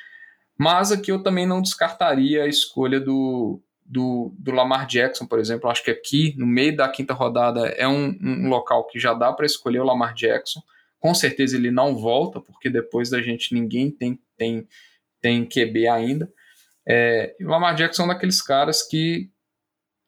[0.57, 5.69] Mas aqui eu também não descartaria a escolha do, do, do Lamar Jackson, por exemplo.
[5.69, 9.33] Acho que aqui, no meio da quinta rodada, é um, um local que já dá
[9.33, 10.61] para escolher o Lamar Jackson.
[10.99, 14.67] Com certeza ele não volta, porque depois da gente ninguém tem, tem,
[15.21, 16.31] tem QB ainda.
[16.87, 19.29] É, o Lamar Jackson é um daqueles caras que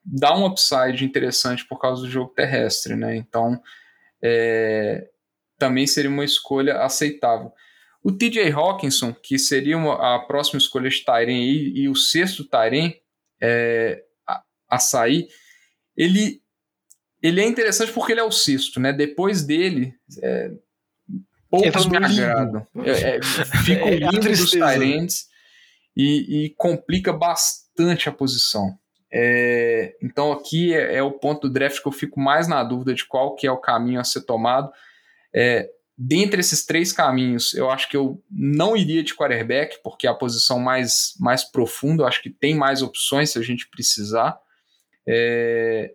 [0.03, 3.15] dá um upside interessante por causa do jogo terrestre, né?
[3.15, 3.62] Então,
[4.21, 5.10] é,
[5.57, 7.51] também seria uma escolha aceitável.
[8.08, 12.46] O TJ Hawkinson, que seria uma, a próxima escolha de Tyren e, e, o sexto
[12.46, 12.96] Tyren
[13.41, 15.28] é, a, a, sair,
[15.93, 16.41] ele,
[17.22, 18.93] ele é interessante porque ele é o sexto, né?
[18.93, 19.93] Depois dele,
[20.24, 20.52] é,
[21.50, 22.65] poucos me agradam.
[22.78, 23.20] É, é,
[23.65, 25.26] fica o limbo dos Tyrants
[25.93, 28.80] e, e, complica bastante a posição.
[29.12, 32.93] É, então aqui é, é, o ponto do draft que eu fico mais na dúvida
[32.93, 34.72] de qual que é o caminho a ser tomado.
[35.36, 40.10] É, Dentre esses três caminhos, eu acho que eu não iria de quarterback, porque é
[40.10, 44.39] a posição mais, mais profunda, eu acho que tem mais opções se a gente precisar.
[45.08, 45.93] É...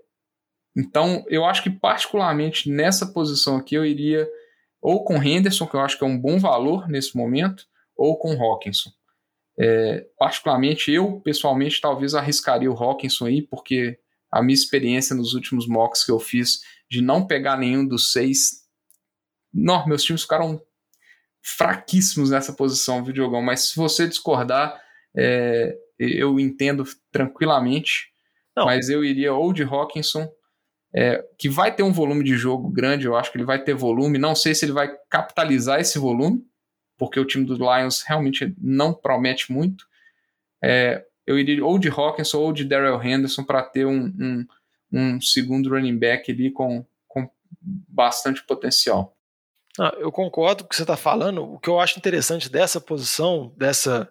[0.77, 4.29] Então, eu acho que particularmente nessa posição aqui eu iria
[4.83, 7.65] ou com Henderson, que eu acho que é um bom valor nesse momento,
[7.97, 8.91] ou com Hawkinson.
[9.57, 13.99] É, particularmente, eu pessoalmente talvez arriscaria o Hawkinson aí, porque
[14.31, 18.62] a minha experiência nos últimos mocks que eu fiz de não pegar nenhum dos seis.
[19.53, 20.63] Não, meus times ficaram
[21.43, 23.43] fraquíssimos nessa posição, viu, Diogão?
[23.43, 24.81] Mas se você discordar,
[25.15, 28.13] é, eu entendo tranquilamente.
[28.57, 28.67] Não.
[28.67, 30.31] Mas eu iria ou de Hawkinson,
[30.95, 33.75] é, que vai ter um volume de jogo grande, eu acho que ele vai ter
[33.75, 34.19] volume.
[34.19, 36.45] Não sei se ele vai capitalizar esse volume,
[36.99, 39.87] porque o time dos Lions realmente não promete muito.
[40.63, 44.47] É, eu iria ou de Hawkinson ou de Daryl Henderson para ter um, um,
[44.93, 47.29] um, segundo running back ali com, com
[47.61, 49.17] bastante potencial.
[49.79, 51.43] Ah, eu concordo com o que você está falando.
[51.43, 54.11] O que eu acho interessante dessa posição, dessa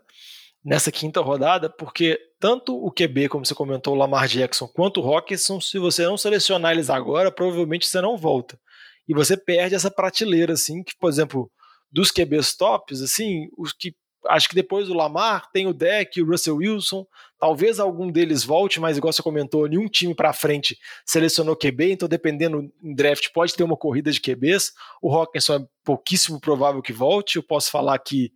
[0.63, 5.13] nessa quinta rodada, porque tanto o QB, como você comentou, o Lamar Jackson, quanto o
[5.13, 8.59] Hawkinson, se você não selecionar eles agora, provavelmente você não volta.
[9.07, 11.51] E você perde essa prateleira, assim, que, por exemplo,
[11.91, 13.95] dos QBs tops, assim, os que
[14.27, 17.05] acho que depois do Lamar tem o Deck, o Russell Wilson,
[17.41, 22.07] talvez algum deles volte, mas igual você comentou, nenhum time para frente selecionou QB, então
[22.07, 24.73] dependendo em draft pode ter uma corrida de QBs.
[25.01, 28.31] O Hawkinson é pouquíssimo provável que volte, eu posso falar que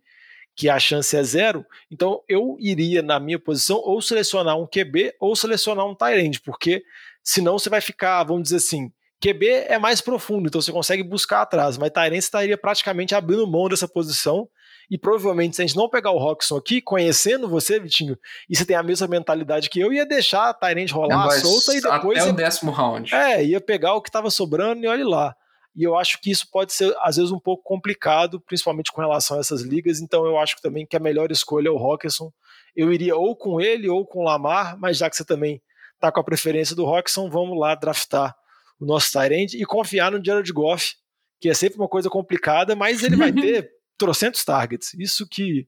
[0.58, 5.14] que a chance é zero, então eu iria, na minha posição, ou selecionar um QB
[5.20, 6.82] ou selecionar um Tyrande, porque
[7.22, 8.90] senão você vai ficar, vamos dizer assim,
[9.20, 13.68] QB é mais profundo, então você consegue buscar atrás, mas Tyrande estaria praticamente abrindo mão
[13.68, 14.48] dessa posição,
[14.90, 18.16] e provavelmente se a gente não pegar o Roxon aqui, conhecendo você, Vitinho,
[18.48, 21.74] e você tem a mesma mentalidade que eu, ia deixar a Tyrande rolar é, solta
[21.74, 22.18] e depois...
[22.18, 23.14] Até ia, o décimo round.
[23.14, 25.34] É, ia pegar o que estava sobrando e olhe lá.
[25.76, 29.36] E eu acho que isso pode ser, às vezes, um pouco complicado, principalmente com relação
[29.36, 30.00] a essas ligas.
[30.00, 32.32] Então, eu acho também que a melhor escolha é o Rockerson.
[32.74, 35.60] Eu iria ou com ele ou com o Lamar, mas já que você também
[35.94, 38.34] está com a preferência do Rockson, vamos lá draftar
[38.80, 40.94] o nosso Tyrande e confiar no Jared Goff,
[41.40, 44.94] que é sempre uma coisa complicada, mas ele vai ter trocentos targets.
[44.94, 45.66] Isso que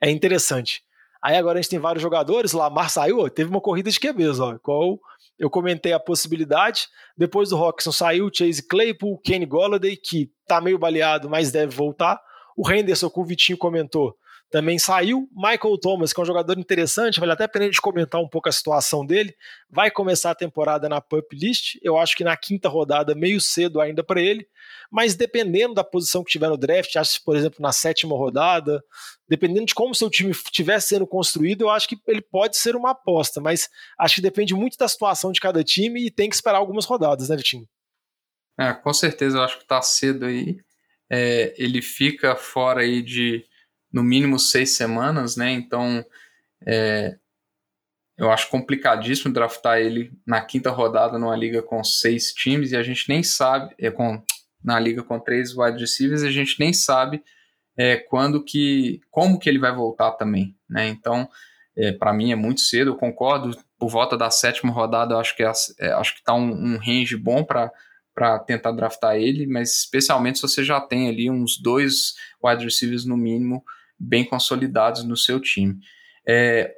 [0.00, 0.82] é interessante.
[1.22, 4.58] Aí agora a gente tem vários jogadores, Lamar saiu, teve uma corrida de QBs, ó,
[4.58, 4.98] qual
[5.38, 6.88] eu comentei a possibilidade.
[7.16, 11.74] Depois do Roxon saiu o Chase Claypool, Kenny Golladay, que tá meio baleado, mas deve
[11.74, 12.20] voltar.
[12.56, 14.16] O Henderson, que o Vitinho comentou,
[14.50, 15.28] também saiu.
[15.32, 18.28] Michael Thomas, que é um jogador interessante, vale até a pena a gente comentar um
[18.28, 19.34] pouco a situação dele.
[19.70, 23.80] Vai começar a temporada na Pup List, eu acho que na quinta rodada, meio cedo
[23.80, 24.46] ainda para ele,
[24.90, 28.82] mas dependendo da posição que tiver no draft, acho que, por exemplo, na sétima rodada,
[29.28, 32.90] dependendo de como seu time estiver sendo construído, eu acho que ele pode ser uma
[32.90, 36.58] aposta, mas acho que depende muito da situação de cada time e tem que esperar
[36.58, 37.68] algumas rodadas, né, Vitinho?
[38.58, 40.58] É, com certeza, eu acho que tá cedo aí.
[41.08, 43.44] É, ele fica fora aí de
[43.92, 45.50] no mínimo seis semanas, né?
[45.52, 46.04] Então
[46.66, 47.16] é,
[48.20, 52.82] eu acho complicadíssimo draftar ele na quinta rodada numa liga com seis times e a
[52.82, 54.22] gente nem sabe, é, com,
[54.62, 57.22] na liga com três wide receivers, a gente nem sabe
[57.78, 60.86] é, quando que, como que ele vai voltar também, né?
[60.88, 61.26] Então,
[61.74, 65.42] é, para mim é muito cedo, eu concordo, por volta da sétima rodada, acho que,
[65.42, 67.72] é, é acho que tá um, um range bom para
[68.12, 73.06] para tentar draftar ele, mas especialmente se você já tem ali uns dois wide receivers
[73.06, 73.64] no mínimo
[74.00, 75.78] bem consolidados no seu time.
[76.26, 76.74] É,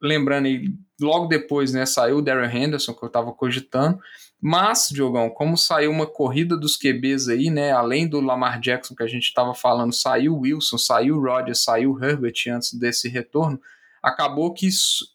[0.00, 3.98] lembrando aí, logo depois né, saiu o Darren Henderson, que eu estava cogitando,
[4.40, 9.02] mas, Diogão, como saiu uma corrida dos QBs aí, né, além do Lamar Jackson que
[9.02, 13.58] a gente estava falando, saiu Wilson, saiu Rodgers, saiu Herbert antes desse retorno,
[14.02, 14.68] acabou que,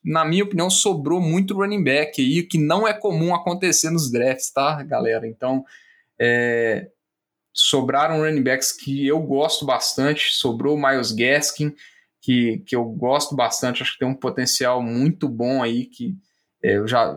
[0.04, 4.52] na minha opinião, sobrou muito running back aí, que não é comum acontecer nos drafts,
[4.52, 5.28] tá, galera?
[5.28, 5.64] Então,
[6.20, 6.90] é,
[7.60, 10.34] sobraram running backs que eu gosto bastante.
[10.34, 11.74] Sobrou o Miles Gaskin,
[12.22, 16.16] que, que eu gosto bastante, acho que tem um potencial muito bom aí, que
[16.64, 17.16] é, eu já.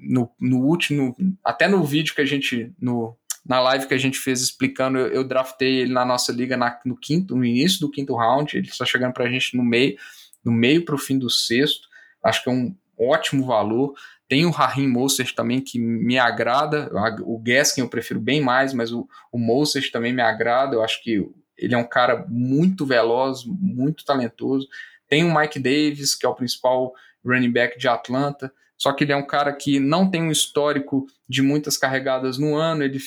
[0.00, 2.72] No, no último, até no vídeo que a gente.
[2.80, 6.56] No, na live que a gente fez explicando, eu, eu draftei ele na nossa liga
[6.56, 9.64] na, no quinto, no início do quinto round, ele está chegando para a gente no
[9.64, 9.96] meio,
[10.44, 11.88] no meio para o fim do sexto.
[12.22, 13.94] Acho que é um ótimo valor.
[14.28, 16.90] Tem o Raheem Mostert também que me agrada.
[17.22, 20.74] O Gaskin eu prefiro bem mais, mas o, o também me agrada.
[20.74, 21.26] Eu acho que
[21.56, 24.68] ele é um cara muito veloz, muito talentoso.
[25.08, 26.92] Tem o Mike Davis, que é o principal
[27.24, 28.52] running back de Atlanta.
[28.76, 32.54] Só que ele é um cara que não tem um histórico de muitas carregadas no
[32.54, 32.84] ano.
[32.84, 32.98] Ele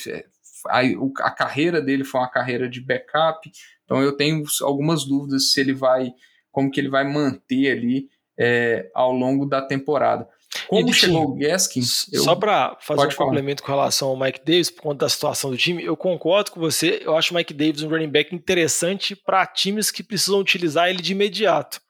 [0.68, 0.80] a,
[1.20, 3.50] a carreira dele foi uma carreira de backup.
[3.84, 6.12] Então eu tenho algumas dúvidas se ele vai,
[6.50, 8.08] como que ele vai manter ali
[8.38, 10.28] é, ao longo da temporada.
[10.68, 11.80] Como chegou o Gaskin?
[12.12, 12.22] Eu...
[12.22, 13.30] Só para fazer Pode um falar.
[13.30, 16.60] complemento com relação ao Mike Davis, por conta da situação do time, eu concordo com
[16.60, 17.00] você.
[17.04, 21.02] Eu acho o Mike Davis um running back interessante para times que precisam utilizar ele
[21.02, 21.80] de imediato.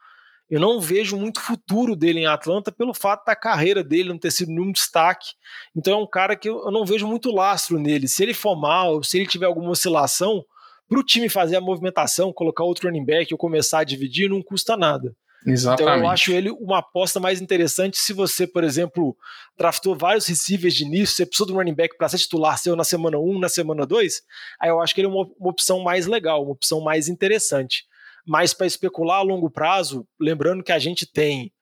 [0.49, 4.31] Eu não vejo muito futuro dele em Atlanta pelo fato da carreira dele não ter
[4.31, 5.31] sido nenhum destaque.
[5.75, 8.07] Então é um cara que eu não vejo muito lastro nele.
[8.07, 10.45] Se ele for mal, se ele tiver alguma oscilação,
[10.89, 14.43] para o time fazer a movimentação, colocar outro running back ou começar a dividir, não
[14.43, 15.17] custa nada.
[15.47, 15.83] Exatamente.
[15.83, 19.17] Então eu acho ele uma aposta mais interessante se você, por exemplo,
[19.57, 22.85] draftou vários receivers de início, você precisou um running back para ser titular seu na
[22.85, 24.23] semana 1, na semana 2,
[24.61, 27.85] aí eu acho que ele é uma, uma opção mais legal, uma opção mais interessante.
[28.27, 31.53] Mas para especular a longo prazo, lembrando que a gente tem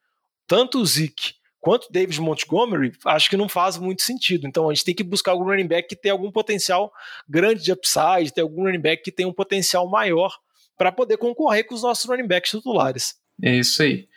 [0.46, 4.46] tanto o Zeke quanto o David Montgomery, acho que não faz muito sentido.
[4.46, 6.92] Então a gente tem que buscar algum running back que tenha algum potencial
[7.28, 10.36] grande de upside, ter algum running back que tenha um potencial maior
[10.76, 13.19] para poder concorrer com os nossos running backs titulares.
[13.42, 14.08] É isso aí.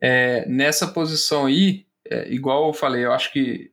[0.00, 3.70] É, nessa posição aí, é, igual eu falei, eu acho que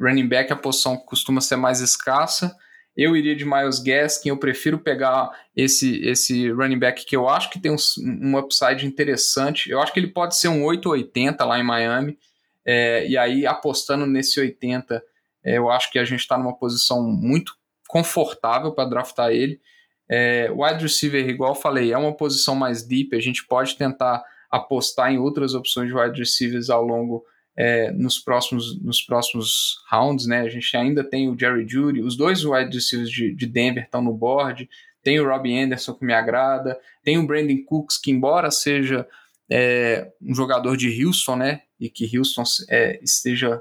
[0.00, 2.54] running back a posição costuma ser mais escassa.
[2.96, 7.50] Eu iria de Miles Gaskin, eu prefiro pegar esse, esse running back que eu acho
[7.50, 7.76] que tem um,
[8.22, 9.70] um upside interessante.
[9.70, 12.18] Eu acho que ele pode ser um 880 lá em Miami.
[12.64, 15.02] É, e aí, apostando nesse 80,
[15.44, 17.54] é, eu acho que a gente está numa posição muito
[17.86, 19.60] confortável para draftar ele.
[20.08, 24.24] É, wide receiver, igual eu falei, é uma posição mais deep, a gente pode tentar
[24.50, 27.24] apostar em outras opções de wide receivers ao longo
[27.56, 30.40] é, nos, próximos, nos próximos rounds, né?
[30.40, 34.02] A gente ainda tem o Jerry Judy, os dois wide receivers de, de Denver estão
[34.02, 34.68] no board,
[35.02, 39.06] tem o Robbie Anderson que me agrada, tem o Brandon Cooks, que embora seja
[39.48, 41.62] é, um jogador de Houston, né?
[41.78, 43.60] E que Houston é, esteja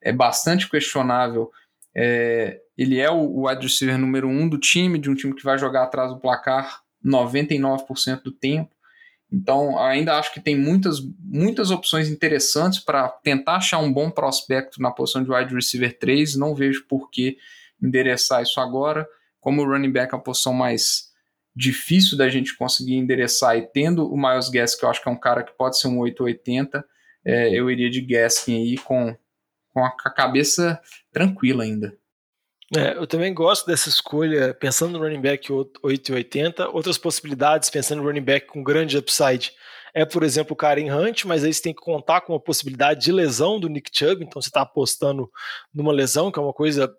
[0.00, 1.50] é bastante questionável.
[1.94, 5.58] É, ele é o, wide receiver número um do time, de um time que vai
[5.58, 8.70] jogar atrás do placar 99% do tempo.
[9.30, 14.80] Então, ainda acho que tem muitas, muitas opções interessantes para tentar achar um bom prospecto
[14.80, 16.36] na posição de wide receiver 3.
[16.36, 17.36] Não vejo por que
[17.82, 19.06] endereçar isso agora.
[19.38, 21.08] Como o running back é a posição mais
[21.54, 25.12] difícil da gente conseguir endereçar, e tendo o Miles Gaskin, que eu acho que é
[25.12, 26.84] um cara que pode ser um 880,
[27.24, 29.16] é, eu iria de Gaskin aí com,
[29.74, 30.80] com a cabeça
[31.12, 31.98] tranquila ainda.
[32.76, 36.68] É, eu também gosto dessa escolha, pensando no running back 880.
[36.68, 39.52] Outras possibilidades, pensando no running back com grande upside,
[39.94, 43.00] é, por exemplo, o Karen Hunt, mas aí você tem que contar com a possibilidade
[43.00, 45.30] de lesão do Nick Chubb, então você está apostando
[45.72, 46.94] numa lesão, que é uma coisa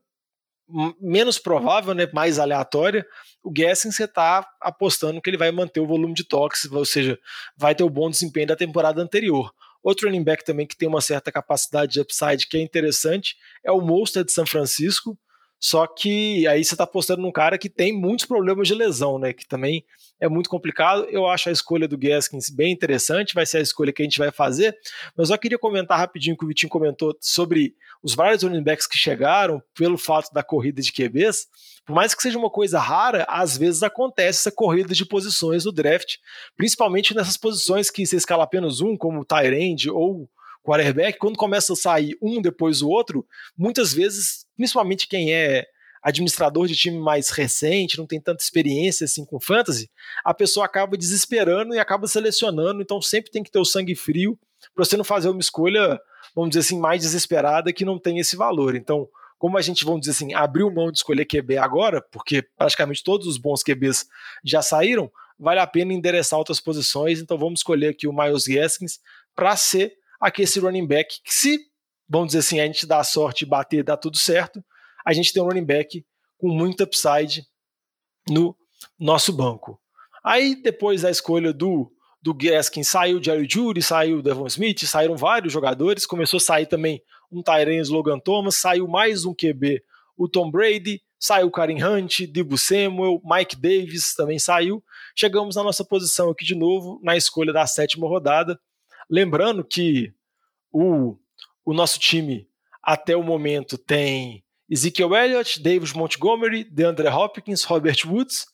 [1.00, 3.06] menos provável, né, mais aleatória.
[3.44, 7.18] O Guessing você está apostando que ele vai manter o volume de toques, ou seja,
[7.58, 9.52] vai ter o bom desempenho da temporada anterior.
[9.82, 13.72] Outro running back também que tem uma certa capacidade de upside que é interessante é
[13.72, 15.18] o Monster de São Francisco.
[15.60, 19.34] Só que aí você está apostando num cara que tem muitos problemas de lesão, né?
[19.34, 19.84] Que também
[20.20, 21.06] é muito complicado.
[21.10, 24.18] Eu acho a escolha do Gaskins bem interessante, vai ser a escolha que a gente
[24.18, 24.78] vai fazer.
[25.18, 28.98] Mas só queria comentar rapidinho que o Vitinho comentou sobre os vários running backs que
[28.98, 31.48] chegaram pelo fato da corrida de QBs.
[31.86, 35.72] Por mais que seja uma coisa rara, às vezes acontece essa corrida de posições no
[35.72, 36.16] draft,
[36.56, 40.30] principalmente nessas posições que você escala apenas um, como o Tyrande ou
[40.64, 43.26] quarterback, quando começa a sair um depois do outro,
[43.58, 45.66] muitas vezes, principalmente quem é
[46.04, 49.90] administrador de time mais recente, não tem tanta experiência assim com fantasy,
[50.24, 54.38] a pessoa acaba desesperando e acaba selecionando, então sempre tem que ter o sangue frio
[54.76, 55.98] para você não fazer uma escolha,
[56.36, 58.76] vamos dizer assim, mais desesperada que não tem esse valor.
[58.76, 59.08] Então,
[59.38, 63.28] como a gente, vamos dizer assim, abriu mão de escolher QB agora, porque praticamente todos
[63.28, 64.08] os bons QBs
[64.44, 69.00] já saíram, vale a pena endereçar outras posições, então vamos escolher aqui o Miles Gaskins
[69.34, 71.69] para ser aqui esse running back que se,
[72.10, 74.64] vamos dizer assim, a gente dá sorte bater, dá tudo certo,
[75.06, 76.06] a gente tem um running back
[76.38, 77.46] com muito upside
[78.28, 78.56] no
[79.00, 79.80] nosso banco.
[80.24, 81.92] Aí depois da escolha do
[82.22, 86.66] do Gaskin saiu Jerry Judy, saiu o Devon Smith, saíram vários jogadores, começou a sair
[86.66, 87.02] também
[87.32, 89.82] um Tyrese Logan Thomas, saiu mais um QB,
[90.18, 94.84] o Tom Brady, saiu o Karim Hunt, Debo Samuel, Mike Davis também saiu.
[95.16, 98.60] Chegamos na nossa posição aqui de novo, na escolha da sétima rodada.
[99.10, 100.14] Lembrando que
[100.72, 101.16] o,
[101.70, 102.50] o nosso time
[102.82, 108.48] até o momento tem Ezekiel Elliott, David Montgomery, DeAndre Hopkins, Robert Woods,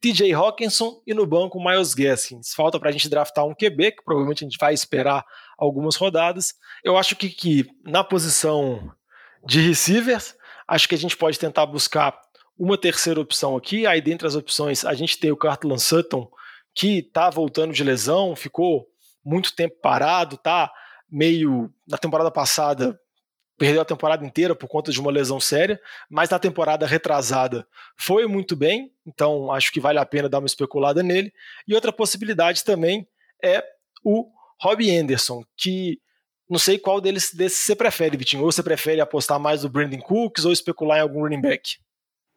[0.00, 2.54] TJ Hawkinson e no banco Miles Gaskins.
[2.54, 5.22] Falta para a gente draftar um QB, que provavelmente a gente vai esperar
[5.58, 6.54] algumas rodadas.
[6.82, 8.90] Eu acho que, que na posição
[9.46, 10.34] de receivers,
[10.66, 12.18] acho que a gente pode tentar buscar
[12.58, 13.86] uma terceira opção aqui.
[13.86, 16.26] Aí, dentre as opções, a gente tem o Cartland Sutton,
[16.74, 18.86] que está voltando de lesão, ficou
[19.22, 20.72] muito tempo parado, tá
[21.12, 22.98] meio na temporada passada
[23.58, 27.64] perdeu a temporada inteira por conta de uma lesão séria, mas na temporada retrasada
[27.96, 31.32] foi muito bem, então acho que vale a pena dar uma especulada nele.
[31.68, 33.06] E outra possibilidade também
[33.44, 33.62] é
[34.02, 34.28] o
[34.60, 36.00] Robbie Anderson, que
[36.50, 38.42] não sei qual deles desses você prefere, Vitinho.
[38.42, 41.76] Ou você prefere apostar mais no Brandon Cooks ou especular em algum running back?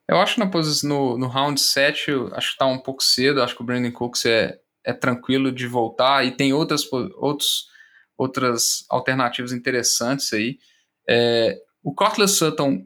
[0.07, 0.51] Eu acho que na
[0.83, 3.41] no, no round 7, acho que está um pouco cedo.
[3.41, 7.65] Acho que o Brandon Cooks é, é tranquilo de voltar e tem outras, outros,
[8.17, 10.57] outras alternativas interessantes aí.
[11.09, 12.83] É, o Cortland Sutton,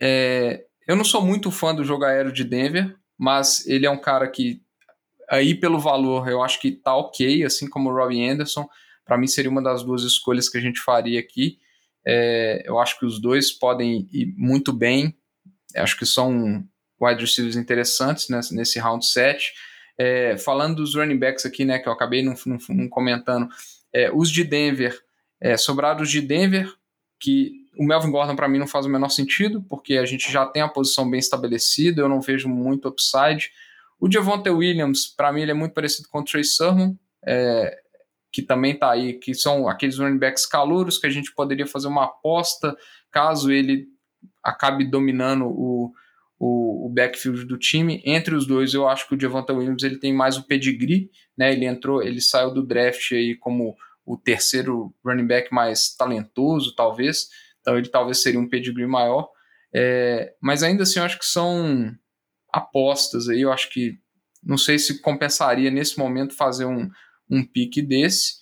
[0.00, 4.00] é, eu não sou muito fã do jogo aéreo de Denver, mas ele é um
[4.00, 4.60] cara que,
[5.30, 8.68] aí pelo valor, eu acho que tá ok, assim como o Robbie Anderson.
[9.04, 11.58] Para mim seria uma das duas escolhas que a gente faria aqui.
[12.04, 15.16] É, eu acho que os dois podem ir muito bem.
[15.76, 16.64] Acho que são
[17.00, 19.52] wide receivers interessantes nesse, round 7.
[19.98, 23.48] É, falando dos running backs aqui, né, que eu acabei não, não, não comentando,
[23.92, 24.98] é, os de Denver,
[25.40, 26.72] é, sobrados de Denver,
[27.20, 30.46] que o Melvin Gordon para mim não faz o menor sentido, porque a gente já
[30.46, 33.50] tem a posição bem estabelecida, eu não vejo muito upside.
[33.98, 37.78] O Javonte Williams, para mim, ele é muito parecido com o Trey Sermon, é,
[38.32, 41.86] que também está aí, que são aqueles running backs calouros que a gente poderia fazer
[41.86, 42.74] uma aposta
[43.10, 43.86] caso ele
[44.42, 45.92] acabe dominando o,
[46.44, 48.02] o, o, backfield do time.
[48.04, 51.52] Entre os dois, eu acho que o Javonte Williams ele tem mais o pedigree, né?
[51.52, 57.28] Ele entrou, ele saiu do draft aí como o terceiro running back mais talentoso, talvez.
[57.60, 59.30] Então ele talvez seria um pedigree maior.
[59.72, 61.94] É, mas ainda assim, eu acho que são
[62.52, 63.42] apostas aí.
[63.42, 64.00] Eu acho que
[64.42, 66.90] não sei se compensaria nesse momento fazer um,
[67.30, 68.34] um pique desse.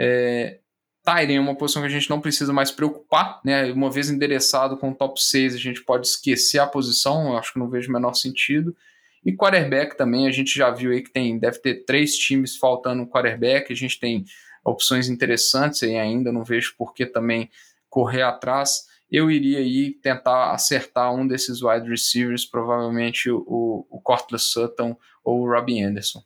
[0.00, 0.58] É,
[1.04, 3.72] Tyrion é uma posição que a gente não precisa mais preocupar, né?
[3.72, 7.52] Uma vez endereçado com o top 6, a gente pode esquecer a posição, eu acho
[7.52, 8.76] que não vejo o menor sentido.
[9.24, 13.02] E quarterback também, a gente já viu aí que tem, deve ter três times faltando
[13.02, 14.24] um quarterback, a gente tem
[14.64, 17.50] opções interessantes aí ainda, não vejo por que também
[17.88, 18.86] correr atrás.
[19.10, 25.42] Eu iria aí tentar acertar um desses wide receivers, provavelmente o, o Cortland Sutton ou
[25.42, 26.22] o Robbie Anderson.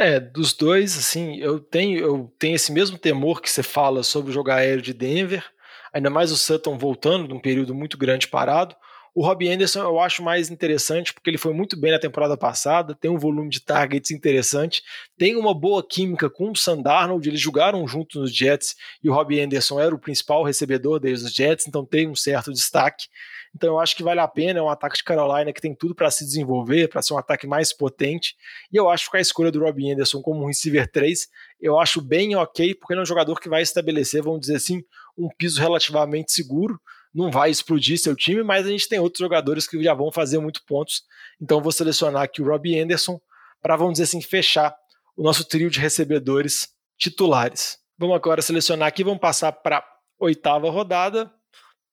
[0.00, 4.30] É, dos dois, assim, eu tenho, eu tenho esse mesmo temor que você fala sobre
[4.30, 5.44] o jogo aéreo de Denver,
[5.92, 8.74] ainda mais o Sutton voltando de um período muito grande parado.
[9.14, 12.94] O Robbie Anderson eu acho mais interessante porque ele foi muito bem na temporada passada,
[12.94, 14.82] tem um volume de targets interessante,
[15.18, 19.42] tem uma boa química com o Sandarnold, eles jogaram juntos nos Jets e o Robbie
[19.42, 23.08] Anderson era o principal recebedor deles nos Jets, então tem um certo destaque.
[23.54, 25.94] Então eu acho que vale a pena, é um ataque de Carolina que tem tudo
[25.94, 28.36] para se desenvolver, para ser um ataque mais potente.
[28.72, 31.26] E eu acho que a escolha do Robbie Anderson como um receiver 3,
[31.60, 34.82] eu acho bem ok, porque ele é um jogador que vai estabelecer, vamos dizer assim,
[35.18, 36.80] um piso relativamente seguro.
[37.12, 40.38] Não vai explodir seu time, mas a gente tem outros jogadores que já vão fazer
[40.38, 41.02] muito pontos.
[41.40, 43.20] Então vou selecionar aqui o Robbie Anderson
[43.60, 44.74] para, vamos dizer assim, fechar
[45.16, 47.78] o nosso trio de recebedores titulares.
[47.98, 49.84] Vamos agora selecionar aqui, vamos passar para
[50.18, 51.30] oitava rodada.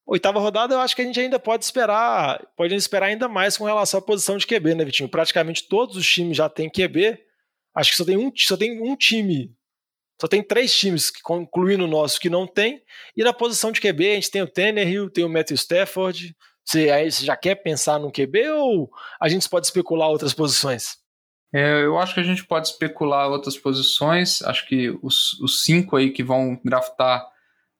[0.07, 3.65] Oitava rodada, eu acho que a gente ainda pode esperar, pode esperar ainda mais com
[3.65, 5.09] relação à posição de QB, né, Vitinho?
[5.09, 7.19] Praticamente todos os times já têm QB.
[7.75, 9.53] Acho que só tem um, só tem um time,
[10.19, 12.81] só tem três times, incluindo o nosso, que não tem.
[13.17, 16.33] E na posição de QB, a gente tem o Tannehill, tem o Matthew Stafford.
[16.63, 18.89] Você, aí, você já quer pensar no QB ou
[19.21, 20.97] a gente pode especular outras posições?
[21.53, 24.41] É, eu acho que a gente pode especular outras posições.
[24.41, 27.27] Acho que os, os cinco aí que vão draftar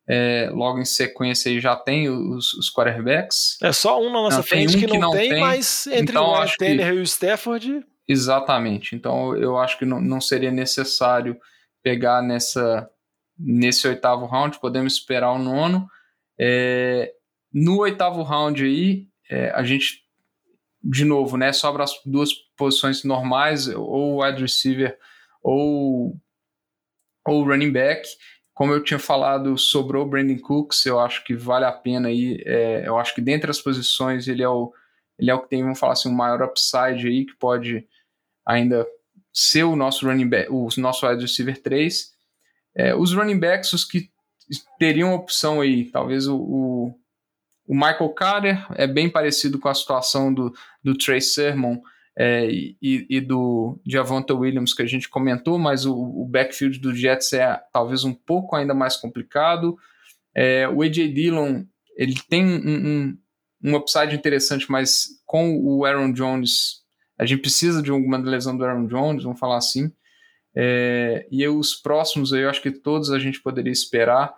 [0.09, 3.57] é, logo em sequência aí já tem os, os quarterbacks.
[3.61, 5.87] É só um na nossa não, frente um que, não, que não tem, tem, mas
[5.87, 7.85] entre então, o Tanner e o Stafford.
[8.07, 8.95] Exatamente.
[8.95, 11.37] Então eu acho que não, não seria necessário
[11.83, 12.89] pegar nessa
[13.37, 15.87] nesse oitavo round, podemos esperar o nono.
[16.39, 17.13] É,
[17.53, 20.03] no oitavo round aí, é, a gente,
[20.83, 24.97] de novo, né, sobra as duas posições normais, ou wide receiver
[25.43, 26.15] ou,
[27.25, 28.07] ou running back.
[28.57, 32.41] Como eu tinha falado, sobrou o Brandon Cooks, eu acho que vale a pena aí.
[32.43, 34.73] É, eu acho que dentre as posições ele é o,
[35.19, 37.87] ele é o que tem, vamos falar assim, um maior upside aí, que pode
[38.43, 38.83] ainda
[39.31, 42.11] ser o nosso running back, o nosso wide receiver 3.
[42.73, 44.09] É, os running backs, os que
[44.79, 46.99] teriam opção aí, talvez o, o,
[47.67, 50.51] o, Michael Carter é bem parecido com a situação do,
[50.83, 51.77] do Trey Sermon
[52.19, 56.91] é, e, e, do Javonta Williams que a gente comentou, mas o, o, backfield do
[56.91, 59.77] Jets é talvez um pouco ainda mais complicado.
[60.33, 61.63] É, o AJ Dillon
[61.95, 63.17] ele tem um, um,
[63.65, 66.81] um, upside interessante, mas com o Aaron Jones
[67.19, 69.91] a gente precisa de alguma lesão do Aaron Jones, vamos falar assim.
[70.55, 74.33] É, e os próximos eu acho que todos a gente poderia esperar.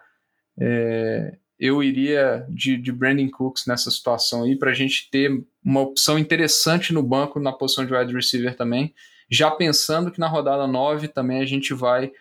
[0.60, 5.30] É, eu iria de, de Brandon Cooks nessa situação aí, para a gente ter
[5.64, 8.94] uma opção interessante no banco na posição de wide receiver também.
[9.30, 12.12] Já pensando que na rodada 9 também a gente vai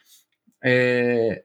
[0.62, 1.44] é,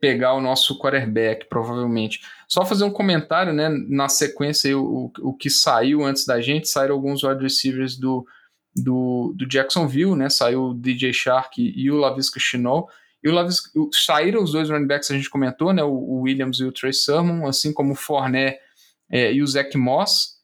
[0.00, 2.20] pegar o nosso quarterback, provavelmente.
[2.46, 3.68] Só fazer um comentário, né?
[3.88, 8.24] Na sequência, o, o que saiu antes da gente, saíram alguns wide receivers do,
[8.76, 10.30] do, do Jacksonville, né?
[10.30, 12.88] Saiu o DJ Shark e o Lavisca Chinol.
[13.28, 13.60] E o Lavis,
[13.92, 15.84] saíram os dois running backs que a gente comentou, né?
[15.84, 18.58] O, o Williams e o Trey Sermon, assim como o Fournette
[19.10, 20.38] é, e o Zach Moss.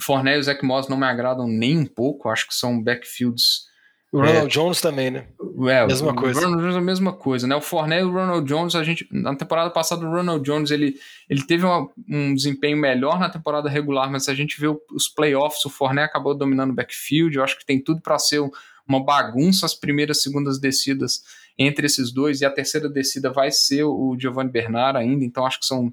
[0.00, 3.66] Fournette e o Zach Moss não me agradam nem um pouco, acho que são backfields
[4.12, 5.28] O Ronald é, Jones também, né?
[5.70, 6.40] É, mesma coisa.
[6.40, 7.54] O Ronald Jones é a mesma coisa, né?
[7.54, 10.96] O Fournette e o Ronald Jones, a gente na temporada passada o Ronald Jones ele,
[11.30, 15.06] ele teve uma, um desempenho melhor na temporada regular, mas se a gente vê os
[15.06, 17.36] playoffs, o Fournette acabou dominando o backfield.
[17.36, 18.40] Eu acho que tem tudo para ser
[18.88, 21.22] uma bagunça as primeiras, segundas descidas
[21.58, 25.24] entre esses dois e a terceira descida vai ser o Giovanni Bernard ainda.
[25.24, 25.92] Então acho que são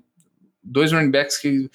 [0.63, 1.69] dois running backs que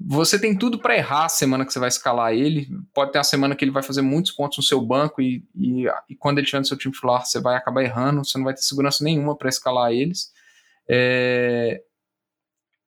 [0.00, 2.68] você tem tudo para errar a semana que você vai escalar ele.
[2.94, 5.86] Pode ter uma semana que ele vai fazer muitos pontos no seu banco e, e,
[6.08, 8.24] e quando ele estiver no seu time titular, você vai acabar errando.
[8.24, 10.32] Você não vai ter segurança nenhuma para escalar eles.
[10.88, 11.82] É...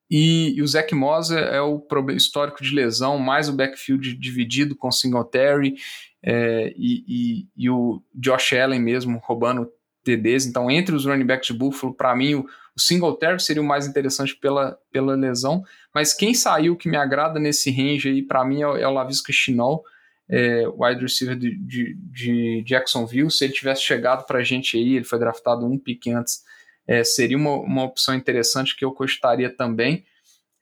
[0.09, 4.91] E, e, o Zach Moss é, o histórico de lesão, mais o backfield dividido com
[4.91, 5.75] Singletary
[6.21, 9.71] é, e, e, o Josh Allen mesmo roubando
[10.03, 10.45] TDs.
[10.45, 12.45] Então, entre os running backs de Buffalo, para mim, o,
[12.75, 15.63] o Singletary seria o mais interessante pela, pela lesão.
[15.93, 19.31] Mas quem saiu que me agrada nesse range aí, para mim, é, é o Lavisca
[19.31, 19.83] Chinol,
[20.29, 23.29] é, wide receiver de, de, de, Jacksonville.
[23.29, 26.41] Se ele tivesse chegado para a gente aí, ele foi draftado um pique antes,
[26.87, 30.05] é, seria uma, uma opção interessante que eu gostaria também.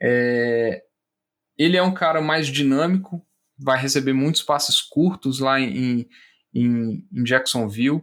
[0.02, 0.82] É,
[1.58, 3.24] ele é um cara mais dinâmico,
[3.58, 6.08] vai receber muitos passes curtos lá em,
[6.54, 8.02] em, em Jacksonville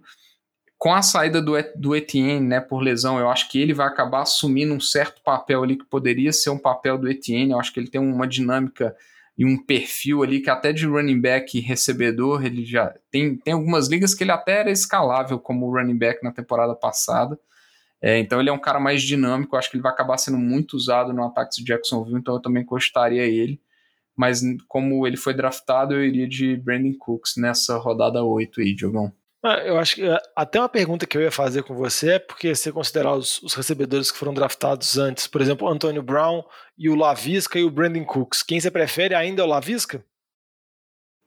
[0.79, 4.23] com a saída do, do Etienne, né, por lesão, eu acho que ele vai acabar
[4.23, 7.53] assumindo um certo papel ali que poderia ser um papel do Etienne.
[7.53, 8.95] Eu acho que ele tem uma dinâmica
[9.39, 13.89] e um perfil ali que até de running back recebedor, ele já tem, tem algumas
[13.89, 17.39] ligas que ele até era escalável como running back na temporada passada.
[18.01, 20.39] É, então ele é um cara mais dinâmico, eu acho que ele vai acabar sendo
[20.39, 23.61] muito usado no ataque de Jacksonville, então eu também gostaria ele.
[24.15, 29.13] Mas como ele foi draftado, eu iria de Brandon Cooks nessa rodada 8 aí, Diogão.
[29.43, 32.19] Ah, eu acho que eh, até uma pergunta que eu ia fazer com você é
[32.19, 36.43] porque você considerar os, os recebedores que foram draftados antes, por exemplo, Antônio Brown
[36.77, 40.05] e o Lavisca e o Brandon Cooks, quem você prefere ainda é o Lavisca?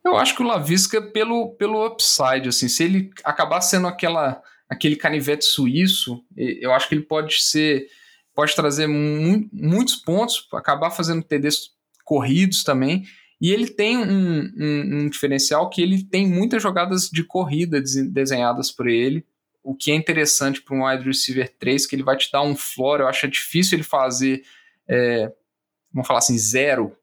[0.04, 4.96] Eu acho que o Lavisca pelo, pelo upside, assim, se ele acabar sendo aquela aquele
[4.96, 7.88] canivete suíço, eu acho que ele pode ser
[8.36, 11.72] pode trazer mu muitos pontos, acabar fazendo TDs
[12.06, 13.04] corridos também
[13.42, 18.72] e ele tem um, um, um, diferencial que ele tem muitas jogadas de corrida desenhadas
[18.72, 19.26] por ele,
[19.64, 22.56] o que é interessante para um wide receiver 3, que ele vai te dar um
[22.56, 23.00] floor.
[23.00, 24.44] Eu acho difícil ele fazer,
[24.88, 25.32] é,
[25.94, 26.96] vamos falar assim, zero,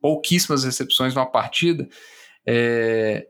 [0.00, 1.88] pouquíssimas recepções numa partida.
[2.46, 3.26] É,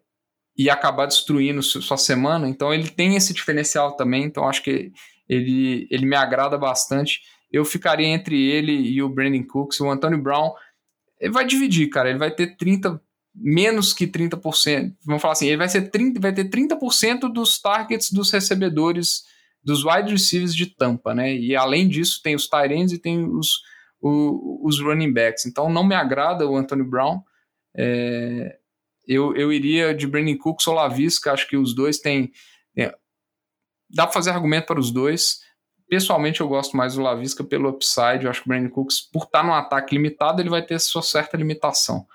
[0.57, 2.47] e acabar destruindo sua semana.
[2.47, 4.24] Então ele tem esse diferencial também.
[4.24, 4.93] Então acho que
[5.26, 7.22] ele, ele me agrada bastante.
[7.51, 9.81] Eu ficaria entre ele e o Brandon Cooks.
[9.81, 10.53] O Antônio Brown
[11.21, 12.09] ele vai dividir, cara.
[12.09, 13.01] Ele vai ter 30,
[13.35, 14.95] menos que 30%.
[15.05, 19.25] Vamos falar assim, ele vai, ser 30, vai ter 30% dos targets dos recebedores
[19.62, 21.35] dos wide receivers de tampa, né?
[21.35, 23.61] E além disso, tem os tight ends e tem os,
[24.01, 25.45] o, os running backs.
[25.45, 27.21] Então não me agrada o Anthony Brown.
[27.77, 28.59] É,
[29.07, 32.33] eu, eu iria de Brandon Cooks ou Lavisca, acho que os dois têm.
[32.77, 32.95] É,
[33.91, 35.41] dá para fazer argumento para os dois.
[35.91, 38.24] Pessoalmente, eu gosto mais do Lavisca pelo upside.
[38.24, 41.03] Eu acho que o Brandon Cooks, por estar num ataque limitado, ele vai ter sua
[41.03, 42.07] certa limitação.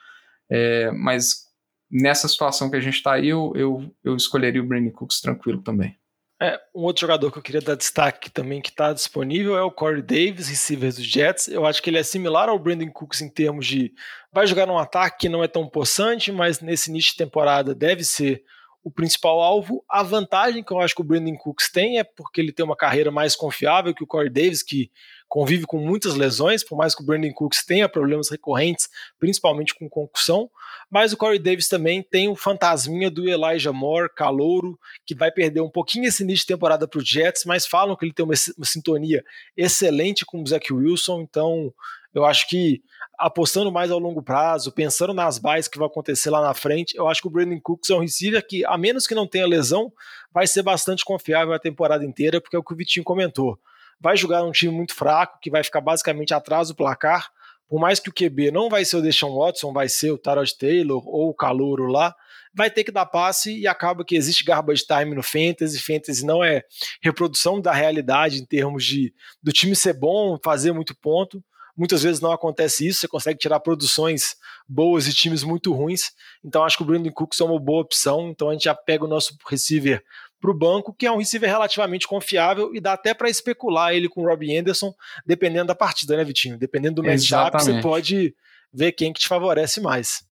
[0.50, 1.48] É, mas
[1.92, 5.62] nessa situação que a gente está aí, eu, eu, eu escolheria o Brandon Cooks tranquilo
[5.62, 5.94] também.
[6.42, 9.72] É, um outro jogador que eu queria dar destaque também que está disponível é o
[9.72, 11.50] Corey Davis, receiver dos Jets.
[11.50, 13.94] Eu acho que ele é similar ao Brandon Cooks em termos de
[14.32, 18.06] vai jogar num ataque que não é tão possante, mas nesse início de temporada deve
[18.06, 18.42] ser
[18.86, 19.84] o principal alvo.
[19.90, 22.76] A vantagem que eu acho que o Brandon Cooks tem é porque ele tem uma
[22.76, 24.92] carreira mais confiável que o Corey Davis, que
[25.28, 28.88] convive com muitas lesões, por mais que o Brandon Cooks tenha problemas recorrentes,
[29.20, 30.52] principalmente com concussão,
[30.88, 35.62] mas o Corey Davis também tem o fantasminha do Elijah Moore, calouro, que vai perder
[35.62, 38.36] um pouquinho esse início de temporada para o Jets, mas falam que ele tem uma,
[38.56, 39.24] uma sintonia
[39.58, 41.74] excelente com o Zach Wilson, então
[42.16, 42.82] eu acho que
[43.18, 47.08] apostando mais ao longo prazo, pensando nas bases que vai acontecer lá na frente, eu
[47.08, 49.92] acho que o Brandon Cooks é um receiver que, a menos que não tenha lesão,
[50.34, 53.60] vai ser bastante confiável a temporada inteira, porque é o que o Vitinho comentou.
[54.00, 57.30] Vai jogar um time muito fraco, que vai ficar basicamente atrás do placar,
[57.68, 60.58] por mais que o QB não vai ser o Deshaun Watson, vai ser o Tarot
[60.58, 62.14] Taylor ou o Calouro lá,
[62.54, 65.80] vai ter que dar passe e acaba que existe garbage time no Fantasy.
[65.80, 66.64] Fantasy não é
[67.02, 71.44] reprodução da realidade em termos de do time ser bom, fazer muito ponto.
[71.78, 74.36] Muitas vezes não acontece isso, você consegue tirar produções
[74.68, 76.12] boas e times muito ruins.
[76.44, 78.30] Então acho que o Brandon Cooks é uma boa opção.
[78.30, 80.04] Então a gente já pega o nosso receiver
[80.40, 84.08] para o banco, que é um receiver relativamente confiável e dá até para especular ele
[84.08, 84.94] com o Robbie Anderson,
[85.26, 86.58] dependendo da partida, né, Vitinho?
[86.58, 88.36] Dependendo do matchup, você pode
[88.72, 90.24] ver quem que te favorece mais.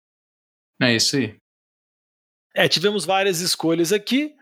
[0.81, 1.37] É isso aí.
[2.55, 4.35] É, tivemos várias escolhas aqui.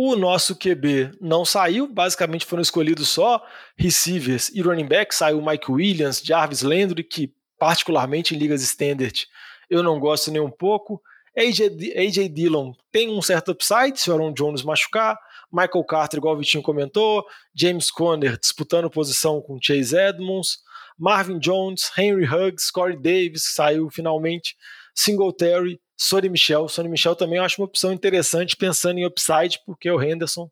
[0.00, 3.44] O nosso QB não saiu, basicamente foram escolhidos só
[3.76, 5.12] receivers e running back.
[5.12, 9.26] Saiu Mike Williams, Jarvis Landry, que particularmente em ligas standard
[9.68, 11.02] eu não gosto nem um pouco.
[11.36, 15.18] AJ, AJ Dillon tem um certo upside se o Aaron Jones machucar.
[15.52, 17.24] Michael Carter, igual o Vitinho comentou.
[17.52, 20.58] James Conner disputando posição com Chase Edmonds.
[20.96, 24.56] Marvin Jones, Henry Huggs, Corey Davis, que saiu finalmente.
[24.94, 26.68] Singletary, Sonny Michel.
[26.68, 30.48] Sonny Michel também eu acho uma opção interessante pensando em upside, porque o Henderson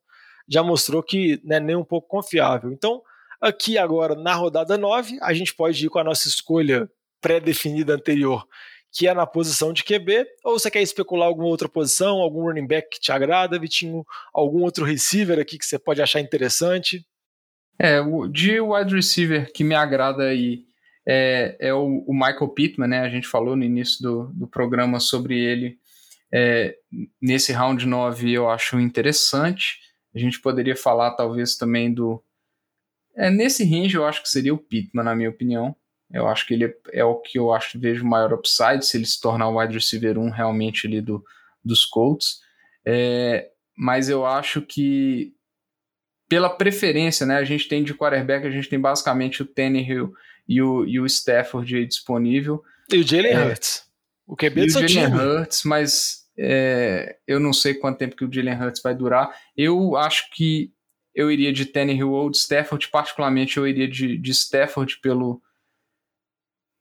[0.48, 2.72] já mostrou que não é nem um pouco confiável.
[2.72, 3.00] Então,
[3.40, 6.90] aqui agora na rodada 9, a gente pode ir com a nossa escolha
[7.20, 8.46] pré-definida anterior,
[8.92, 12.66] que é na posição de QB, ou você quer especular alguma outra posição, algum running
[12.66, 17.06] back que te agrada, Vitinho, algum outro receiver aqui que você pode achar interessante?
[17.78, 20.64] É, o, de wide receiver que me agrada aí
[21.06, 23.00] é, é o, o, Michael Pittman, né?
[23.00, 25.78] A gente falou no início do, do programa sobre ele.
[26.32, 26.76] É,
[27.22, 29.78] nesse round 9 eu acho interessante.
[30.14, 32.22] A gente poderia falar talvez também do.
[33.14, 35.76] É, nesse range eu acho que seria o Pittman, na minha opinião.
[36.12, 39.20] Eu acho que ele é o que eu acho vejo maior upside se ele se
[39.20, 41.24] tornar o wide receiver 1 realmente ali do,
[41.64, 42.40] dos Colts.
[42.84, 45.34] É, mas eu acho que
[46.28, 50.12] pela preferência, né, a gente tem de quarterback, a gente tem basicamente o Tannehill
[50.48, 52.62] e o, e o Stafford disponível.
[52.92, 53.84] E o Jalen é, Hurts.
[54.26, 58.32] O QB do seu Jalen Hurts, mas é, eu não sei quanto tempo que o
[58.32, 59.34] Jalen Hurts vai durar.
[59.56, 60.72] Eu acho que
[61.14, 65.40] eu iria de Tannehill ou de Stafford, particularmente eu iria de, de Stafford pelo,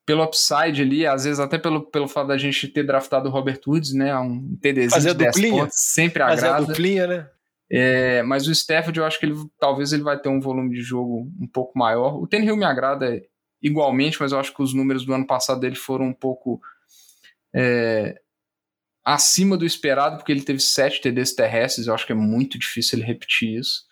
[0.05, 3.61] pelo upside ali, às vezes até pelo, pelo fato da gente ter draftado o Robert
[3.65, 6.41] Woods, né, um TDzinho Fazer de 10 pontos, sempre agrada.
[6.41, 7.29] Fazer a duplinha, né?
[7.71, 10.81] É, mas o Stafford, eu acho que ele talvez ele vai ter um volume de
[10.81, 12.21] jogo um pouco maior.
[12.21, 13.19] O Tannehill me agrada
[13.65, 16.61] igualmente, mas eu acho que os números do ano passado dele foram um pouco
[17.53, 18.21] é,
[19.03, 22.99] acima do esperado, porque ele teve sete TDs terrestres, eu acho que é muito difícil
[22.99, 23.83] ele repetir isso.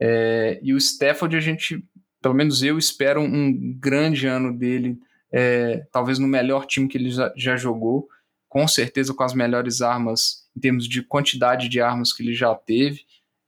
[0.00, 1.84] É, e o Stafford, a gente,
[2.22, 4.98] pelo menos eu, espero um grande ano dele,
[5.30, 8.08] é, talvez no melhor time que ele já, já jogou,
[8.48, 12.54] com certeza com as melhores armas, em termos de quantidade de armas que ele já
[12.54, 13.02] teve.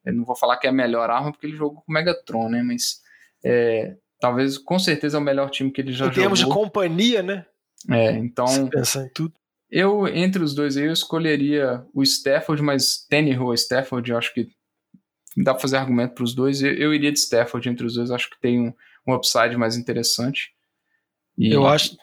[0.05, 2.51] Eu não vou falar que é a melhor arma, porque ele jogou com o Megatron,
[2.51, 2.63] né?
[2.63, 3.01] Mas
[3.43, 6.21] é, talvez, com certeza, é o melhor time que ele já em jogou.
[6.21, 7.47] Em termos de companhia, né?
[7.89, 8.47] É, então.
[8.47, 9.35] Você pensar em tudo.
[9.71, 14.35] Eu, entre os dois aí, eu escolheria o Stafford, mas Tannehill ou Stafford, eu acho
[14.35, 14.49] que
[15.37, 16.61] dá pra fazer argumento para os dois.
[16.61, 18.75] Eu, eu, iria de Stafford entre os dois, acho que tem um,
[19.07, 20.53] um upside mais interessante.
[21.39, 21.97] E, eu acho.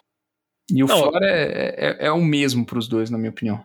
[0.69, 3.63] E o Flora é, é, é o mesmo para os dois, na minha opinião.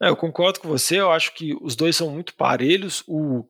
[0.00, 3.04] É, eu concordo com você, eu acho que os dois são muito parelhos.
[3.06, 3.44] O,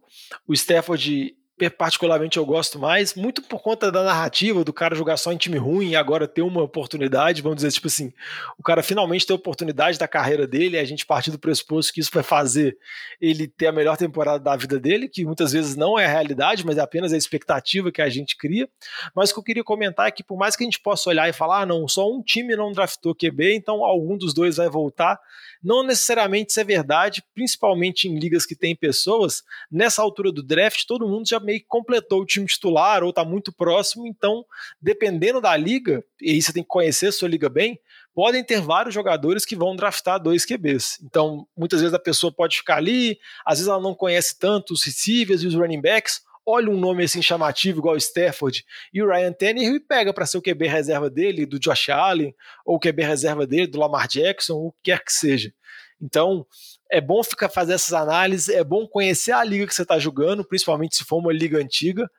[0.46, 1.34] o Stafford
[1.70, 5.58] particularmente eu gosto mais, muito por conta da narrativa do cara jogar só em time
[5.58, 8.12] ruim e agora ter uma oportunidade, vamos dizer, tipo assim,
[8.58, 12.00] o cara finalmente ter a oportunidade da carreira dele, a gente partir do pressuposto que
[12.00, 12.76] isso vai fazer
[13.20, 16.64] ele ter a melhor temporada da vida dele, que muitas vezes não é a realidade,
[16.64, 18.68] mas é apenas a expectativa que a gente cria.
[19.14, 21.28] Mas o que eu queria comentar é que por mais que a gente possa olhar
[21.28, 24.68] e falar, ah, não, só um time não draftou QB, então algum dos dois vai
[24.68, 25.18] voltar,
[25.62, 30.84] não necessariamente isso é verdade, principalmente em ligas que tem pessoas, nessa altura do draft
[30.86, 34.44] todo mundo já meio que completou o time titular ou está muito próximo, então,
[34.80, 37.78] dependendo da liga, e aí você tem que conhecer a sua liga bem,
[38.14, 40.98] podem ter vários jogadores que vão draftar dois QBs.
[41.02, 44.82] Então, muitas vezes a pessoa pode ficar ali, às vezes ela não conhece tanto os
[44.82, 49.08] receivers e os running backs, olha um nome assim chamativo igual o Stafford e o
[49.08, 52.34] Ryan Tannehill e pega para ser o QB reserva dele, do Josh Allen,
[52.64, 55.52] ou o QB reserva dele, do Lamar Jackson, o que quer que seja.
[56.00, 56.44] Então,
[56.90, 60.44] é bom ficar fazer essas análises, é bom conhecer a liga que você está jogando,
[60.44, 62.10] principalmente se for uma liga antiga,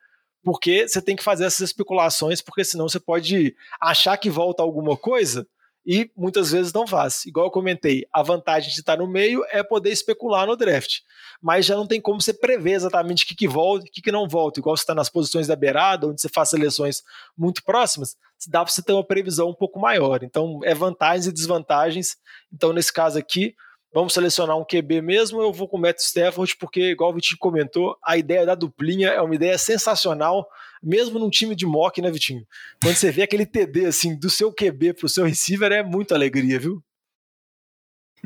[0.42, 4.96] porque você tem que fazer essas especulações, porque senão você pode achar que volta alguma
[4.96, 5.46] coisa
[5.86, 7.24] e muitas vezes não faz.
[7.26, 11.00] Igual eu comentei, a vantagem de estar no meio é poder especular no draft,
[11.42, 14.02] mas já não tem como você prever exatamente o que, que volta e o que,
[14.02, 14.60] que não volta.
[14.60, 17.02] Igual você está nas posições da beirada, onde você faz seleções
[17.36, 18.16] muito próximas,
[18.48, 20.22] dá para você ter uma previsão um pouco maior.
[20.22, 22.16] Então, é vantagens e desvantagens.
[22.52, 23.54] Então, nesse caso aqui,
[23.94, 27.38] vamos selecionar um QB mesmo, eu vou com o Matt Stafford, porque, igual o Vitinho
[27.38, 30.48] comentou, a ideia da duplinha é uma ideia sensacional,
[30.82, 32.44] mesmo num time de mock, né, Vitinho?
[32.82, 36.58] Quando você vê aquele TD, assim, do seu QB pro seu receiver, é muita alegria,
[36.58, 36.82] viu?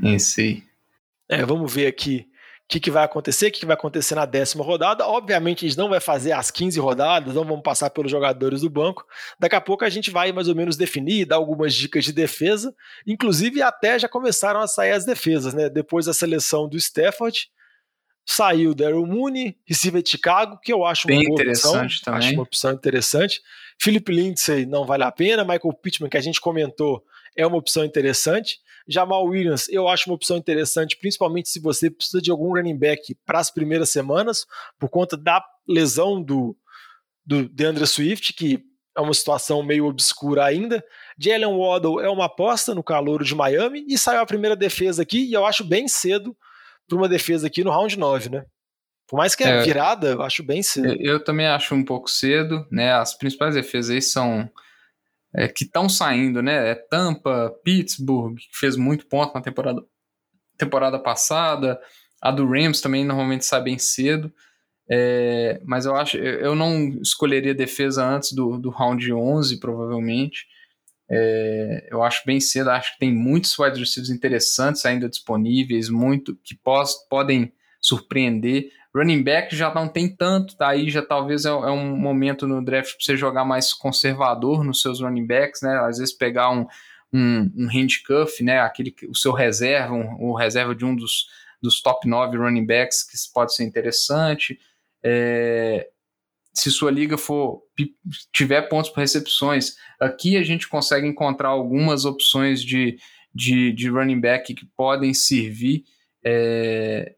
[0.03, 0.63] É, sim.
[1.29, 2.27] É, vamos ver aqui
[2.69, 5.07] o que, que, vai acontecer, o que, que, vai acontecer na décima rodada.
[5.07, 8.69] Obviamente, a gente não vai fazer as 15 rodadas, não vamos passar pelos jogadores do
[8.69, 9.07] banco.
[9.41, 12.75] Daqui a pouco a gente vai mais ou menos definir, dar algumas dicas de defesa.
[13.07, 15.71] Inclusive, até já começaram a sair as defesas, né?
[15.71, 17.49] Depois da seleção do Stafford,
[18.27, 22.05] saiu Daryl Mooney, receiver de Chicago, que eu acho Bem uma boa interessante opção.
[22.05, 22.29] Também.
[22.29, 23.41] Acho uma opção interessante.
[23.81, 25.43] Philip Lindsay não vale a pena.
[25.43, 27.03] Michael Pittman, que a gente comentou,
[27.35, 28.59] é uma opção interessante.
[28.89, 33.15] Jamal Williams, eu acho uma opção interessante, principalmente se você precisa de algum running back
[33.27, 34.47] para as primeiras semanas,
[34.79, 36.57] por conta da lesão do,
[37.25, 38.65] do DeAndre Swift, que
[38.97, 40.83] é uma situação meio obscura ainda.
[41.19, 45.27] Jalen Waddle é uma aposta no calor de Miami e saiu a primeira defesa aqui,
[45.27, 46.35] e eu acho bem cedo
[46.89, 48.45] para uma defesa aqui no round 9, né?
[49.07, 50.89] Por mais que é, é virada, eu acho bem cedo.
[50.89, 52.93] Eu, eu, também acho um pouco cedo, né?
[52.93, 54.51] As principais defesas aí são
[55.35, 56.71] é, que estão saindo, né?
[56.71, 59.83] É Tampa, Pittsburgh, que fez muito ponto na temporada,
[60.57, 61.81] temporada passada.
[62.21, 64.33] A do Rams também normalmente sai bem cedo.
[64.91, 70.47] É, mas eu acho, eu não escolheria defesa antes do, do round 11, provavelmente.
[71.11, 76.37] É, eu acho bem cedo, acho que tem muitos wide receivers interessantes ainda disponíveis, muito
[76.43, 78.71] que pos, podem surpreender.
[78.95, 80.77] Running back já não tem tanto, tá?
[80.87, 85.01] já talvez é, é, um momento no draft para você jogar mais conservador nos seus
[85.01, 85.79] running backs, né?
[85.81, 86.67] Às vezes pegar um,
[87.13, 88.61] um, um handcuff, né?
[88.61, 91.27] Aquele, o seu reserva, um, o reserva de um dos,
[91.61, 94.59] dos top 9 running backs, que pode ser interessante.
[95.03, 95.89] É,
[96.55, 97.63] se sua liga for
[98.33, 102.99] tiver pontos por recepções, aqui a gente consegue encontrar algumas opções de,
[103.35, 105.85] de, de running back que podem servir
[106.25, 107.15] é,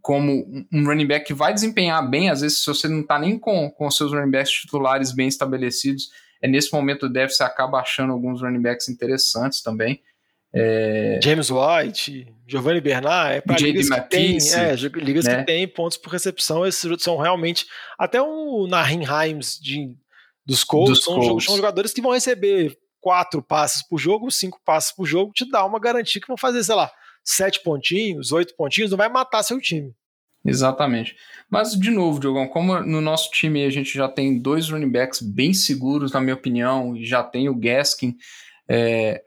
[0.00, 3.38] como um running back que vai desempenhar bem, às vezes se você não está nem
[3.38, 6.10] com, com seus running backs titulares bem estabelecidos,
[6.42, 10.00] é nesse momento do deve você acaba achando alguns running backs interessantes também.
[10.52, 11.20] É...
[11.22, 15.38] James White, Giovanni Bernard, é para ligas, que tem, é, ligas né?
[15.38, 17.66] que tem pontos por recepção, esses são realmente.
[17.98, 19.94] Até o Nahin Himes de,
[20.44, 21.44] dos Colts, são, Colts.
[21.44, 25.64] são jogadores que vão receber quatro passes por jogo, cinco passes por jogo, te dá
[25.64, 26.90] uma garantia que vão fazer, sei lá,
[27.24, 29.94] sete pontinhos, oito pontinhos, não vai matar seu time.
[30.44, 31.16] Exatamente.
[31.50, 35.20] Mas, de novo, Diogão, como no nosso time a gente já tem dois running backs
[35.20, 38.16] bem seguros, na minha opinião, e já tem o Gaskin,
[38.68, 39.22] é,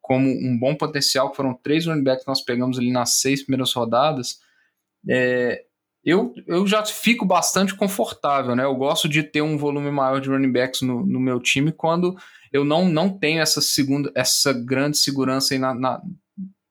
[0.00, 3.72] como um bom potencial, foram três running backs que nós pegamos ali nas seis primeiras
[3.74, 4.38] rodadas,
[5.06, 5.64] é,
[6.04, 8.64] eu, eu já fico bastante confortável, né?
[8.64, 12.16] Eu gosto de ter um volume maior de running backs no, no meu time quando
[12.50, 16.02] eu não, não tenho essa segunda, essa grande segurança aí na, na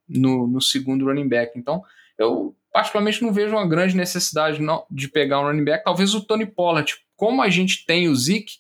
[0.07, 1.57] no, no, segundo running back.
[1.57, 1.83] Então,
[2.17, 5.83] eu particularmente não vejo uma grande necessidade não, de pegar um running back.
[5.83, 8.53] Talvez o Tony Pollard, como a gente tem o Zeke,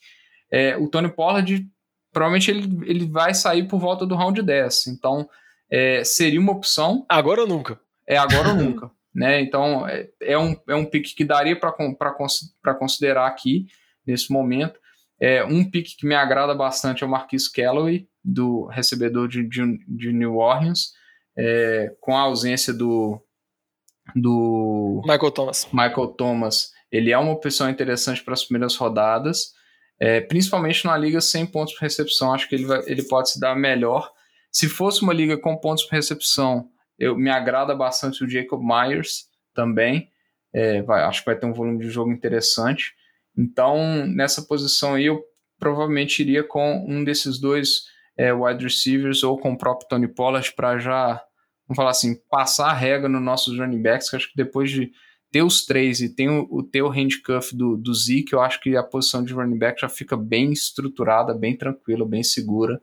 [0.51, 1.67] é, o Tony Pollard
[2.11, 4.87] provavelmente ele, ele vai sair por volta do round 10.
[4.87, 5.29] Então,
[5.69, 7.05] é, seria uma opção.
[7.07, 7.79] Agora ou nunca?
[8.07, 8.89] É agora ou nunca.
[9.13, 9.41] Né?
[9.41, 13.67] Então, é, é, um, é um pick que daria para considerar aqui,
[14.05, 14.79] nesse momento.
[15.19, 19.79] É, um pick que me agrada bastante é o Marquis Calloway, do recebedor de, de,
[19.87, 20.93] de New Orleans,
[21.37, 23.21] é, com a ausência do,
[24.15, 25.67] do Michael Thomas.
[25.71, 29.55] Michael Thomas, ele é uma opção interessante para as primeiras rodadas.
[29.99, 33.39] É, principalmente numa liga sem pontos por recepção, acho que ele, vai, ele pode se
[33.39, 34.11] dar melhor.
[34.51, 39.25] Se fosse uma liga com pontos por recepção, eu me agrada bastante o Jacob Myers
[39.53, 40.09] também.
[40.53, 42.93] É, vai, acho que vai ter um volume de jogo interessante.
[43.37, 45.23] Então, nessa posição aí, eu
[45.59, 47.83] provavelmente iria com um desses dois
[48.17, 51.23] é, wide receivers ou com o próprio Tony Pollard para já,
[51.67, 54.91] vamos falar assim, passar a regra nos nossos running backs, que acho que depois de
[55.31, 58.61] ter os três e tem o, o ter o handcuff do, do Zeke, eu acho
[58.61, 62.81] que a posição de running back já fica bem estruturada, bem tranquila, bem segura.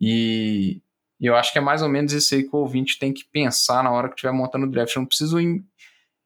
[0.00, 0.80] E,
[1.20, 3.82] eu acho que é mais ou menos isso aí que o ouvinte tem que pensar
[3.82, 4.94] na hora que estiver montando o draft.
[4.94, 5.64] Eu não preciso em,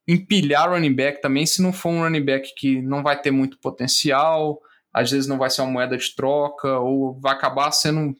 [0.06, 3.58] empilhar running back também se não for um running back que não vai ter muito
[3.58, 4.60] potencial,
[4.92, 8.16] às vezes não vai ser uma moeda de troca, ou vai acabar sendo.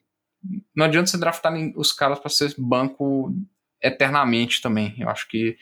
[0.75, 3.35] Não adianta você draftar os caras para ser banco
[3.83, 4.95] eternamente também.
[4.99, 5.57] Eu acho que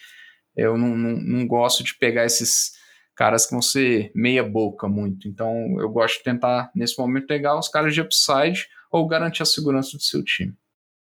[0.56, 2.72] eu não, não, não gosto de pegar esses
[3.14, 5.26] caras que vão ser meia boca muito.
[5.26, 9.46] Então eu gosto de tentar, nesse momento, pegar os caras de upside ou garantir a
[9.46, 10.54] segurança do seu time.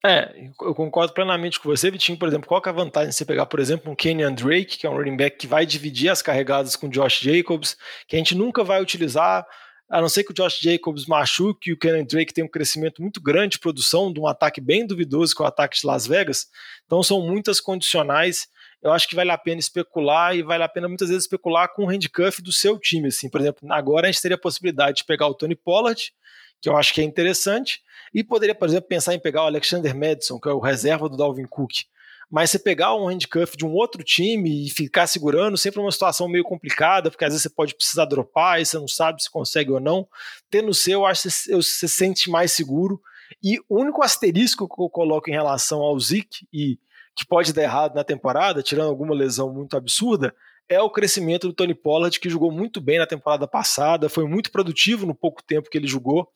[0.04, 2.16] É, eu concordo plenamente com você, Vitinho.
[2.16, 4.86] Por exemplo, qual é a vantagem de você pegar, por exemplo, um Kenyan Drake, que
[4.86, 7.76] é um running back que vai dividir as carregadas com Josh Jacobs,
[8.06, 9.44] que a gente nunca vai utilizar,
[9.88, 13.00] a não ser que o Josh Jacobs machuque e o Kenyan Drake tem um crescimento
[13.00, 16.06] muito grande de produção de um ataque bem duvidoso, que é o ataque de Las
[16.06, 16.46] Vegas.
[16.84, 18.48] Então são muitas condicionais
[18.80, 21.84] eu acho que vale a pena especular e vale a pena muitas vezes especular com
[21.84, 23.08] o handcuff do seu time.
[23.08, 23.28] Assim.
[23.28, 26.12] Por exemplo, agora a gente teria a possibilidade de pegar o Tony Pollard,
[26.60, 27.80] que eu acho que é interessante,
[28.14, 31.16] e poderia, por exemplo, pensar em pegar o Alexander Madison, que é o reserva do
[31.16, 31.84] Dalvin Cook.
[32.30, 35.92] Mas você pegar um handcuff de um outro time e ficar segurando, sempre é uma
[35.92, 39.30] situação meio complicada, porque às vezes você pode precisar dropar e você não sabe se
[39.30, 40.06] consegue ou não.
[40.50, 43.00] Tendo o seu, eu acho que você se sente mais seguro.
[43.42, 46.78] E o único asterisco que eu coloco em relação ao Zeke, e
[47.16, 50.34] que pode dar errado na temporada, tirando alguma lesão muito absurda,
[50.68, 54.52] é o crescimento do Tony Pollard, que jogou muito bem na temporada passada, foi muito
[54.52, 56.28] produtivo no pouco tempo que ele jogou.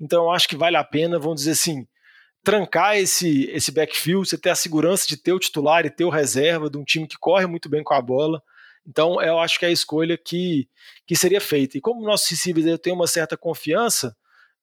[0.00, 1.86] Então eu acho que vale a pena, vamos dizer assim,
[2.42, 6.10] trancar esse, esse backfield, você ter a segurança de ter o titular e ter o
[6.10, 8.42] reserva de um time que corre muito bem com a bola.
[8.86, 10.68] Então eu acho que é a escolha que,
[11.06, 11.76] que seria feita.
[11.76, 14.16] E como nossos receivers eu tenho uma certa confiança,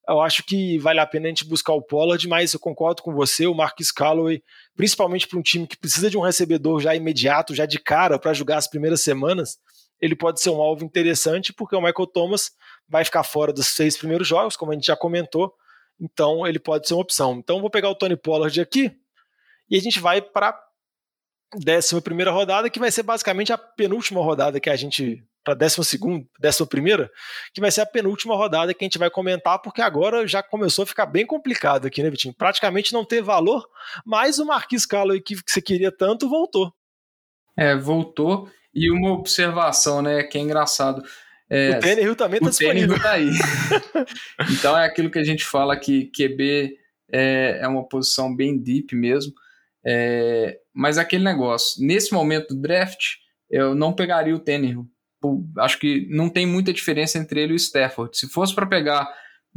[0.08, 3.12] eu acho que vale a pena a gente buscar o Pollard, mas eu concordo com
[3.12, 4.42] você, o Marcus Calloway,
[4.74, 8.32] principalmente para um time que precisa de um recebedor já imediato, já de cara, para
[8.32, 9.58] jogar as primeiras semanas,
[10.00, 12.52] ele pode ser um alvo interessante, porque o Michael Thomas
[12.88, 15.52] vai ficar fora dos seis primeiros jogos, como a gente já comentou,
[16.00, 17.38] então ele pode ser uma opção.
[17.38, 18.92] Então vou pegar o Tony Pollard aqui
[19.70, 20.58] e a gente vai para a
[21.56, 25.56] décima primeira rodada, que vai ser basicamente a penúltima rodada que a gente para a
[25.56, 27.10] décima segunda, décima primeira,
[27.54, 30.82] que vai ser a penúltima rodada que a gente vai comentar, porque agora já começou
[30.82, 32.34] a ficar bem complicado aqui, né, Vitinho?
[32.34, 33.66] Praticamente não tem valor,
[34.04, 36.70] mas o Marquis Calloway que você queria tanto voltou.
[37.56, 38.50] É, voltou.
[38.74, 41.02] E uma observação, né, que é engraçado.
[41.50, 43.00] É, o Tannehill também está disponível.
[43.00, 43.30] Tá aí.
[44.52, 46.76] então é aquilo que a gente fala que QB
[47.10, 49.32] é, é uma posição bem deep mesmo.
[49.84, 53.14] É, mas aquele negócio, nesse momento do draft,
[53.50, 54.86] eu não pegaria o Tannehill
[55.58, 58.16] acho que não tem muita diferença entre ele e o Stafford.
[58.16, 59.08] Se fosse para pegar,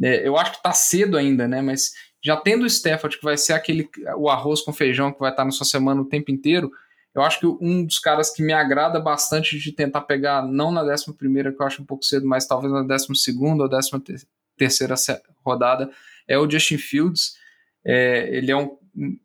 [0.02, 1.62] é, eu acho que está cedo ainda, né?
[1.62, 1.92] Mas
[2.24, 5.44] já tendo o Stafford, que vai ser aquele o arroz com feijão que vai estar
[5.44, 6.72] tá na sua semana o tempo inteiro,
[7.14, 10.84] eu acho que um dos caras que me agrada bastante de tentar pegar, não na
[10.84, 14.26] 11 primeira, que eu acho um pouco cedo, mas talvez na 12 segunda ou 13
[14.58, 14.96] terceira
[15.44, 15.90] rodada,
[16.28, 17.36] é o Justin Fields.
[17.84, 18.78] É, ele é um,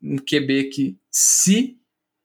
[0.02, 1.78] um QB que, se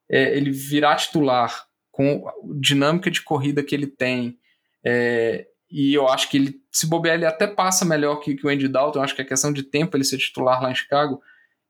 [0.09, 4.39] é, ele virar titular com a dinâmica de corrida que ele tem.
[4.83, 8.49] É, e eu acho que ele, se bobear, ele até passa melhor que, que o
[8.49, 8.99] Andy Dalton.
[8.99, 11.21] Eu acho que é questão de tempo ele ser titular lá em Chicago.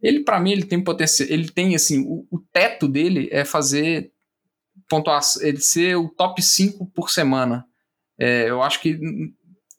[0.01, 1.29] Ele, para mim, ele tem potencial.
[1.29, 4.11] Ele tem, assim, o, o teto dele é fazer
[4.89, 7.65] pontuação, ele ser o top 5 por semana.
[8.19, 8.99] É, eu acho que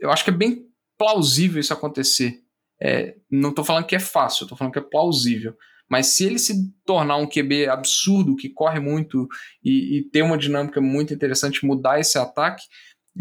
[0.00, 0.66] eu acho que é bem
[0.98, 2.40] plausível isso acontecer.
[2.80, 5.54] É, não estou falando que é fácil, estou falando que é plausível.
[5.88, 9.28] Mas se ele se tornar um QB absurdo, que corre muito
[9.62, 12.64] e, e tem uma dinâmica muito interessante, mudar esse ataque,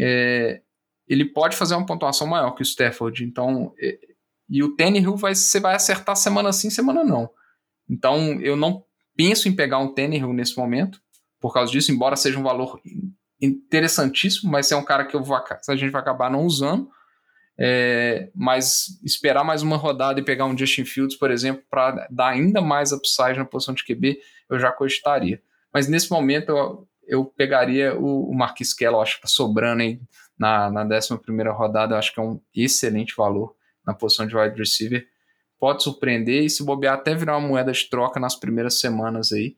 [0.00, 0.62] é,
[1.06, 3.24] ele pode fazer uma pontuação maior que o Stafford.
[3.24, 3.98] Então, é,
[4.52, 7.30] e o Tannehill vai, você vai acertar semana sim, semana não.
[7.88, 8.84] Então, eu não
[9.16, 11.00] penso em pegar um Tannehill nesse momento,
[11.40, 12.78] por causa disso, embora seja um valor
[13.40, 16.86] interessantíssimo, mas é um cara que eu vou, a gente vai acabar não usando.
[17.58, 22.28] É, mas esperar mais uma rodada e pegar um Justin Fields, por exemplo, para dar
[22.28, 25.40] ainda mais upside na posição de QB, eu já cogitaria.
[25.72, 29.98] Mas nesse momento eu, eu pegaria o, o Marquis Keller, acho que está sobrando aí
[30.38, 31.18] na, na 11
[31.54, 33.54] rodada, eu acho que é um excelente valor
[33.86, 35.06] na posição de wide receiver.
[35.58, 39.56] Pode surpreender e se bobear até virar uma moeda de troca nas primeiras semanas aí.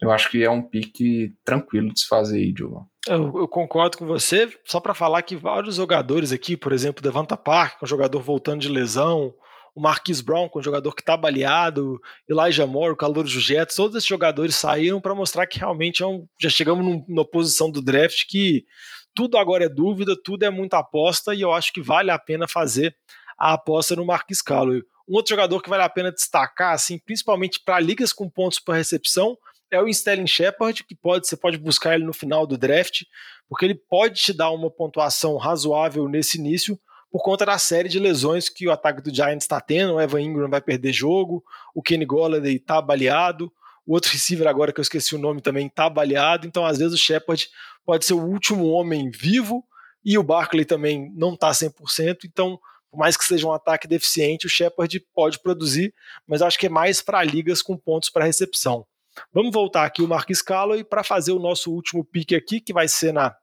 [0.00, 2.88] Eu acho que é um pique tranquilo de se fazer aí, Diogo.
[3.06, 7.36] Eu, eu, concordo com você, só para falar que vários jogadores aqui, por exemplo, Devanta
[7.36, 9.32] Park, um jogador voltando de lesão,
[9.76, 14.08] o Marquis Brown, um jogador que está baleado, Elijah Moore, o calor Jets, todos esses
[14.08, 18.24] jogadores saíram para mostrar que realmente é um, já chegamos num, numa posição do draft
[18.26, 18.64] que
[19.14, 22.48] tudo agora é dúvida, tudo é muita aposta e eu acho que vale a pena
[22.48, 22.96] fazer
[23.38, 24.82] a aposta no Marquis Calloway.
[25.08, 28.74] Um outro jogador que vale a pena destacar, assim, principalmente para ligas com pontos por
[28.74, 29.38] recepção,
[29.70, 33.02] é o Sterling Shepard, que pode, você pode buscar ele no final do draft,
[33.48, 36.78] porque ele pode te dar uma pontuação razoável nesse início,
[37.10, 39.94] por conta da série de lesões que o ataque do Giants está tendo.
[39.94, 41.42] O Evan Ingram vai perder jogo,
[41.74, 43.50] o Kenny Golladay está baleado,
[43.86, 46.94] o outro receiver agora que eu esqueci o nome também está baleado, então às vezes
[46.94, 47.48] o Shepard
[47.84, 49.64] pode ser o último homem vivo
[50.04, 52.58] e o Barkley também não está 100%, então
[52.90, 55.94] por mais que seja um ataque deficiente, o Shepard pode produzir,
[56.26, 58.86] mas acho que é mais para ligas com pontos para recepção.
[59.32, 62.88] Vamos voltar aqui o Marquis Calloway para fazer o nosso último pique aqui, que vai
[62.88, 63.34] ser na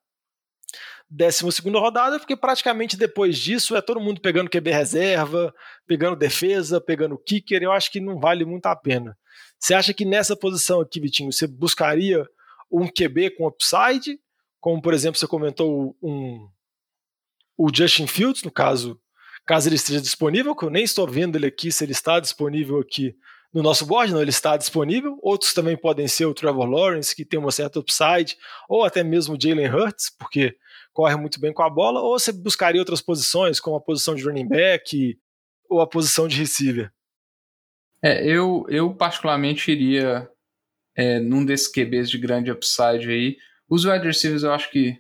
[1.10, 5.54] 12 rodada, porque praticamente depois disso é todo mundo pegando QB reserva,
[5.86, 7.62] pegando defesa, pegando kicker.
[7.62, 9.18] Eu acho que não vale muito a pena.
[9.60, 12.28] Você acha que nessa posição aqui, Vitinho, você buscaria
[12.72, 14.20] um QB com upside,
[14.60, 16.50] como por exemplo você comentou um,
[17.56, 19.00] o Justin Fields, no caso,
[19.46, 22.80] caso ele esteja disponível, que eu nem estou vendo ele aqui, se ele está disponível
[22.80, 23.16] aqui
[23.54, 25.20] no nosso board, não, ele está disponível.
[25.22, 28.36] Outros também podem ser o Trevor Lawrence, que tem uma certa upside,
[28.68, 30.58] ou até mesmo o Jalen Hurts, porque
[30.92, 34.24] corre muito bem com a bola, ou você buscaria outras posições, como a posição de
[34.24, 35.18] running back
[35.70, 36.92] ou a posição de receiver?
[38.02, 40.30] É, eu, eu particularmente iria
[40.96, 43.38] é, num desses QBs de grande upside aí.
[43.70, 44.98] Os wide receivers eu acho que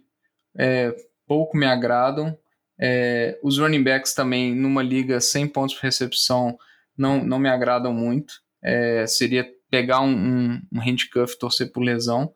[0.58, 0.96] é,
[1.28, 2.38] pouco me agradam.
[2.80, 6.58] É, os running backs também, numa liga sem pontos por recepção,
[6.98, 12.34] não, não me agradam muito é, seria pegar um, um, um handcuff, torcer por lesão.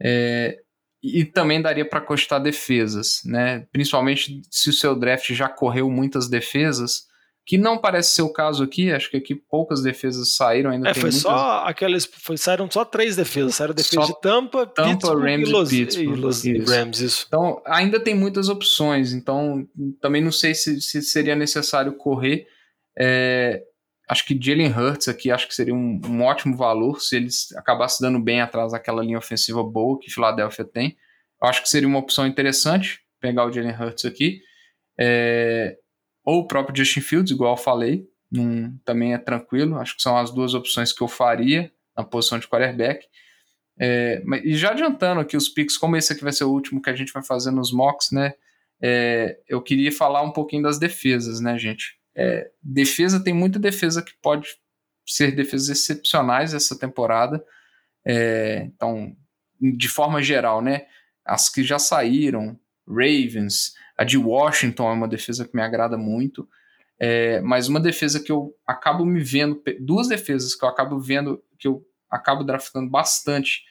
[0.00, 0.60] É,
[1.02, 3.66] e também daria para costar defesas, né?
[3.72, 7.06] Principalmente se o seu draft já correu muitas defesas,
[7.46, 10.88] que não parece ser o caso aqui, acho que aqui poucas defesas saíram ainda.
[10.88, 11.20] É, foi muitas...
[11.20, 15.48] só aquelas, foi, saíram só três defesas, saíram defesa só de Tampa, Tampa, Pittsburgh Rams
[15.48, 16.16] e, Los, e Pittsburgh.
[16.16, 16.72] E Los, isso.
[16.72, 17.24] Rams, isso.
[17.28, 19.68] Então, ainda tem muitas opções, então
[20.00, 22.46] também não sei se, se seria necessário correr.
[22.98, 23.62] É,
[24.08, 28.06] acho que Jalen Hurts aqui, acho que seria um, um ótimo valor se eles acabassem
[28.06, 30.96] dando bem atrás daquela linha ofensiva boa que Filadélfia tem.
[31.42, 34.40] Eu acho que seria uma opção interessante pegar o Jalen Hurts aqui.
[34.98, 35.76] É,
[36.24, 39.76] ou o próprio Justin Fields, igual eu falei, num, também é tranquilo.
[39.78, 43.06] Acho que são as duas opções que eu faria na posição de quarterback.
[43.78, 46.90] É, e já adiantando aqui os picks, como esse aqui vai ser o último que
[46.90, 48.34] a gente vai fazer nos mocks, né?
[48.80, 51.98] É, eu queria falar um pouquinho das defesas, né, gente?
[52.14, 54.48] É, defesa tem muita defesa que pode
[55.06, 57.44] ser defesas excepcionais essa temporada.
[58.04, 59.14] É, então,
[59.60, 60.86] de forma geral, né?
[61.24, 66.48] As que já saíram, Ravens, a de Washington é uma defesa que me agrada muito.
[66.98, 71.42] É, mas uma defesa que eu acabo me vendo, duas defesas que eu acabo vendo,
[71.58, 73.62] que eu acabo draftando bastante,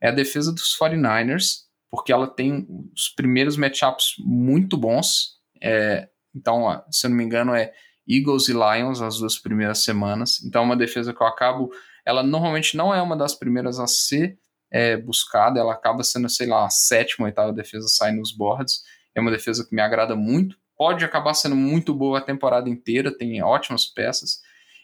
[0.00, 5.38] é a defesa dos 49ers, porque ela tem os primeiros matchups muito bons.
[5.60, 7.72] É, então, se eu não me engano, é
[8.08, 10.42] Eagles e Lions as duas primeiras semanas.
[10.42, 11.70] Então, é uma defesa que eu acabo.
[12.04, 14.38] Ela normalmente não é uma das primeiras a ser
[14.72, 18.82] é, buscada, ela acaba sendo, sei lá, a sétima, oitava defesa a sair nos boards.
[19.14, 20.56] É uma defesa que me agrada muito.
[20.76, 24.40] Pode acabar sendo muito boa a temporada inteira, tem ótimas peças.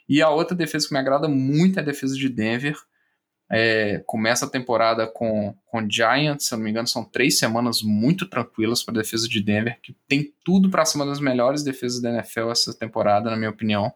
[0.08, 2.76] E a outra defesa que me agrada muito é a defesa de Denver.
[3.50, 7.82] É, começa a temporada com, com Giants, se eu não me engano, são três semanas
[7.82, 11.62] muito tranquilas para a defesa de Denver, que tem tudo para ser uma das melhores
[11.62, 13.92] defesas da NFL essa temporada, na minha opinião.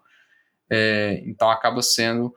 [0.70, 2.34] É, então acaba sendo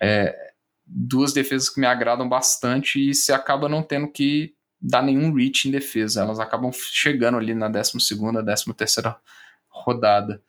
[0.00, 0.52] é,
[0.86, 5.68] duas defesas que me agradam bastante e se acaba não tendo que dar nenhum reach
[5.68, 6.22] em defesa.
[6.22, 9.16] Elas acabam chegando ali na 12 13 terceira
[9.68, 10.42] rodada.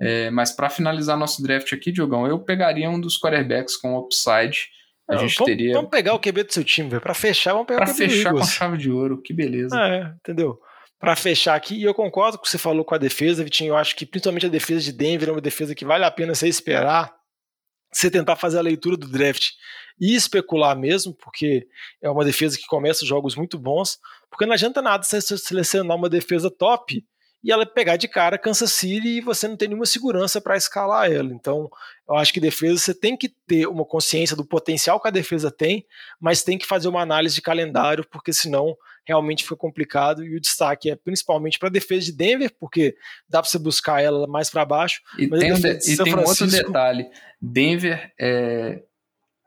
[0.00, 4.68] É, mas para finalizar nosso draft aqui, Diogão, eu pegaria um dos quarterbacks com upside.
[5.06, 5.74] A Não, gente vamos, teria.
[5.74, 7.02] Vamos pegar o QB do seu time, velho.
[7.02, 8.52] Para fechar, vamos pegar pra o QB fechar do com Eagles.
[8.54, 9.76] chave de ouro, que beleza.
[9.78, 10.58] É, entendeu?
[10.98, 13.70] Para fechar aqui, e eu concordo com o que você falou com a defesa, Vitinho.
[13.70, 16.34] Eu acho que principalmente a defesa de Denver é uma defesa que vale a pena
[16.34, 17.12] você esperar,
[17.92, 19.50] você tentar fazer a leitura do draft
[20.00, 21.66] e especular mesmo, porque
[22.00, 23.98] é uma defesa que começa jogos muito bons,
[24.30, 27.04] porque não adianta nada você selecionar uma defesa top
[27.42, 31.10] e ela pegar de cara Kansas City e você não tem nenhuma segurança para escalar
[31.10, 31.32] ela.
[31.32, 31.70] Então,
[32.08, 35.50] eu acho que defesa você tem que ter uma consciência do potencial que a defesa
[35.50, 35.86] tem,
[36.20, 38.76] mas tem que fazer uma análise de calendário, porque senão
[39.10, 40.24] realmente fica complicado.
[40.24, 42.94] E o destaque é principalmente para a defesa de Denver, porque
[43.28, 45.00] dá para você buscar ela mais para baixo.
[45.18, 47.06] E tem, um, de- de e tem um outro detalhe:
[47.40, 48.82] Denver é.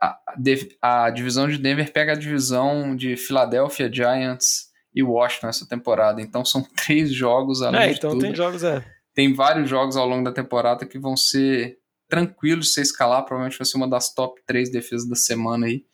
[0.01, 5.65] A, de- a divisão de Denver pega a divisão de Philadelphia Giants e Washington essa
[5.67, 6.21] temporada.
[6.21, 8.21] Então são três jogos além É, de então tudo.
[8.21, 8.83] tem jogos, é.
[9.15, 11.77] tem vários jogos ao longo da temporada que vão ser
[12.09, 15.85] tranquilos de você escalar, provavelmente vai ser uma das top três defesas da semana aí.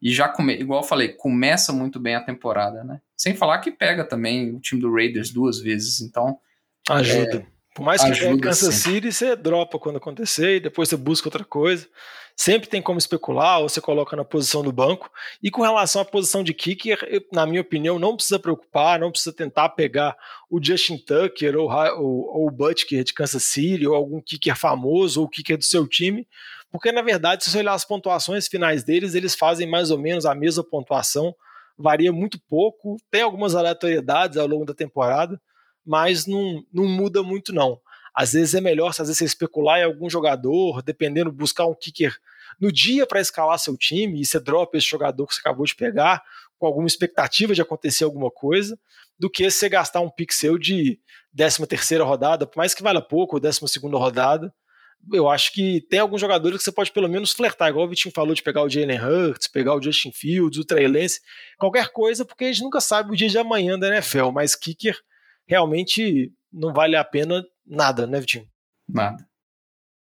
[0.00, 3.00] E já, come, igual eu falei, começa muito bem a temporada, né?
[3.16, 6.38] Sem falar que pega também o time do Raiders duas vezes, então
[6.88, 7.46] Ajuda.
[7.74, 8.74] Por mais que ajuda, Kansas.
[8.74, 11.86] City, você dropa quando acontecer e depois você busca outra coisa.
[12.34, 15.10] Sempre tem como especular ou você coloca na posição do banco.
[15.42, 16.98] E com relação à posição de kicker,
[17.32, 20.16] na minha opinião, não precisa preocupar, não precisa tentar pegar
[20.48, 25.20] o Justin Tucker ou, ou, ou o Butker de Kansas City ou algum kicker famoso
[25.20, 26.26] ou o kicker do seu time,
[26.70, 30.26] porque na verdade, se você olhar as pontuações finais deles, eles fazem mais ou menos
[30.26, 31.34] a mesma pontuação,
[31.76, 35.40] varia muito pouco, tem algumas aleatoriedades ao longo da temporada,
[35.86, 37.80] mas não, não muda muito não.
[38.14, 42.16] Às vezes é melhor, às vezes você especular em algum jogador, dependendo, buscar um kicker
[42.60, 45.76] no dia para escalar seu time e você dropa esse jogador que você acabou de
[45.76, 46.22] pegar
[46.58, 48.78] com alguma expectativa de acontecer alguma coisa,
[49.18, 50.98] do que você gastar um seu de
[51.36, 54.52] 13 terceira rodada, por mais que valha pouco, ou 12 segunda rodada,
[55.12, 58.14] eu acho que tem alguns jogadores que você pode pelo menos flertar, igual o Vitinho
[58.14, 61.20] falou de pegar o Jalen Hurts, pegar o Justin Fields, o Trey Lance,
[61.58, 64.98] qualquer coisa, porque a gente nunca sabe o dia de amanhã da NFL, mas kicker
[65.46, 68.46] realmente não vale a pena nada, né, Vitinho?
[68.88, 69.26] nada.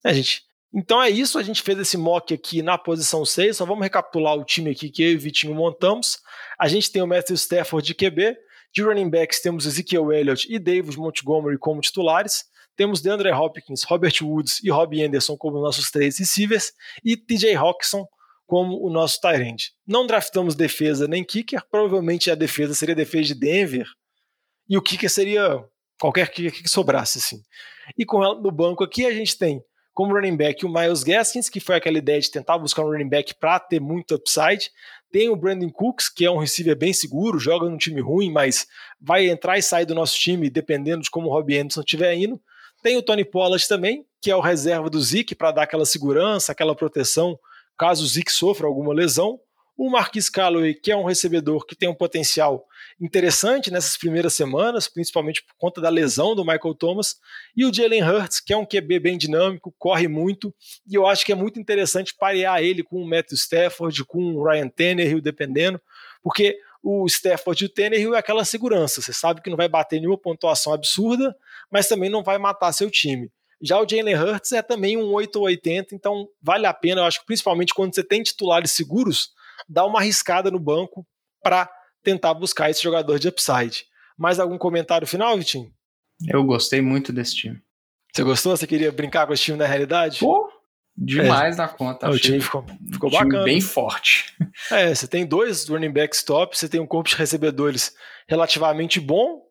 [0.05, 0.43] É, gente.
[0.73, 4.35] Então é isso, a gente fez esse mock aqui na posição 6, só vamos recapitular
[4.35, 6.19] o time aqui que eu e o Vitinho montamos.
[6.59, 8.37] A gente tem o Matthew Stafford de QB,
[8.75, 12.45] de running backs temos Ezekiel Elliott e David Montgomery como titulares,
[12.79, 16.73] temos DeAndre Hopkins, Robert Woods e Robbie Anderson como nossos três receivers
[17.05, 18.07] e TJ Hawkinson
[18.47, 19.73] como o nosso end.
[19.85, 23.87] Não draftamos defesa nem kicker, provavelmente a defesa seria a defesa de Denver
[24.69, 25.61] e o kicker seria
[26.01, 27.43] qualquer kicker que sobrasse, assim.
[27.99, 29.61] E com ela no banco aqui a gente tem
[29.93, 33.09] como running back o Miles Gaskins, que foi aquela ideia de tentar buscar um running
[33.09, 34.71] back para ter muito upside.
[35.11, 38.69] Tem o Brandon Cooks, que é um receiver bem seguro, joga num time ruim, mas
[39.01, 42.41] vai entrar e sair do nosso time dependendo de como o Robbie Anderson estiver indo.
[42.83, 46.53] Tem o Tony Pollard também, que é o reserva do Zeke para dar aquela segurança,
[46.53, 47.39] aquela proteção,
[47.77, 49.41] caso o Zeke sofra alguma lesão.
[49.77, 52.67] O Marquis Calloway, que é um recebedor que tem um potencial
[53.01, 57.15] interessante nessas primeiras semanas, principalmente por conta da lesão do Michael Thomas,
[57.57, 60.53] e o Jalen Hurts, que é um QB bem dinâmico, corre muito,
[60.85, 64.45] e eu acho que é muito interessante parear ele com o Matthew Stafford, com o
[64.45, 65.81] Ryan Tannehill, dependendo,
[66.25, 70.01] porque o Stafford e o Tannehill é aquela segurança, você sabe que não vai bater
[70.01, 71.37] nenhuma pontuação absurda,
[71.71, 73.31] mas também não vai matar seu time.
[73.61, 77.05] Já o Jalen Hurts é também um 8 ou 80, então vale a pena, eu
[77.05, 79.31] acho que principalmente quando você tem titulares seguros,
[79.69, 81.07] dar uma arriscada no banco
[81.43, 81.69] para
[82.03, 83.85] tentar buscar esse jogador de upside.
[84.17, 85.73] Mais algum comentário final, Vitinho?
[86.27, 87.61] Eu gostei muito desse time.
[88.13, 88.57] Você gostou?
[88.57, 90.21] Você queria brincar com esse time na realidade?
[90.21, 90.51] Pô,
[90.97, 91.59] demais é.
[91.59, 92.11] na conta.
[92.11, 93.31] O time ficou, ficou um bacana.
[93.31, 94.35] Time bem forte.
[94.71, 97.95] É, você tem dois running backs top, você tem um corpo de recebedores
[98.27, 99.48] relativamente bom.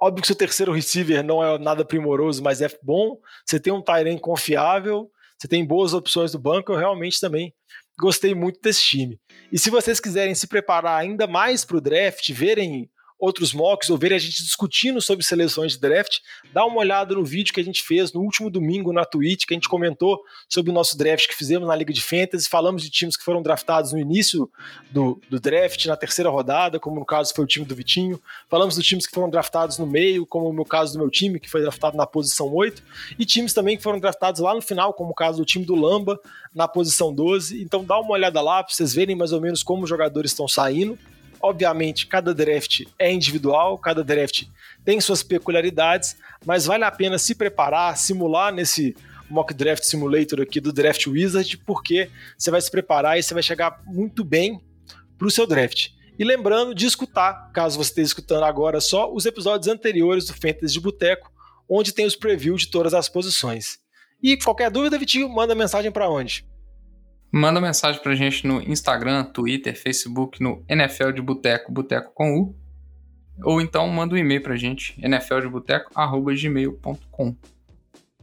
[0.00, 3.18] Óbvio que seu terceiro receiver não é nada primoroso, mas é bom.
[3.44, 6.72] Você tem um Tyrene confiável, você tem boas opções do banco.
[6.72, 7.54] Eu realmente também
[7.98, 9.20] gostei muito desse time.
[9.52, 12.90] E se vocês quiserem se preparar ainda mais para o draft, verem
[13.20, 16.18] outros mocks ou verem a gente discutindo sobre seleções de draft,
[16.52, 19.52] dá uma olhada no vídeo que a gente fez no último domingo na Twitch, que
[19.52, 22.90] a gente comentou sobre o nosso draft que fizemos na Liga de Fantasy, falamos de
[22.90, 24.50] times que foram draftados no início
[24.90, 28.74] do, do draft, na terceira rodada, como no caso foi o time do Vitinho, falamos
[28.74, 31.50] dos times que foram draftados no meio, como o meu caso do meu time, que
[31.50, 32.82] foi draftado na posição 8,
[33.18, 35.74] e times também que foram draftados lá no final, como o caso do time do
[35.74, 36.18] Lamba,
[36.54, 39.84] na posição 12, então dá uma olhada lá para vocês verem mais ou menos como
[39.84, 40.98] os jogadores estão saindo,
[41.42, 44.44] Obviamente, cada draft é individual, cada draft
[44.84, 48.94] tem suas peculiaridades, mas vale a pena se preparar, simular nesse
[49.30, 53.42] mock draft simulator aqui do Draft Wizard, porque você vai se preparar e você vai
[53.42, 54.60] chegar muito bem
[55.16, 55.90] para o seu draft.
[56.18, 60.74] E lembrando de escutar, caso você esteja escutando agora só, os episódios anteriores do Fantasy
[60.74, 61.32] de Boteco,
[61.68, 63.78] onde tem os previews de todas as posições.
[64.22, 66.44] E qualquer dúvida, Vitinho, manda mensagem para onde?
[67.32, 72.56] Manda mensagem pra gente no Instagram, Twitter, Facebook, no NFL de Boteco, Boteco com U.
[73.42, 77.36] Ou então manda um e-mail pra gente, nfldeboteco.gmail.com.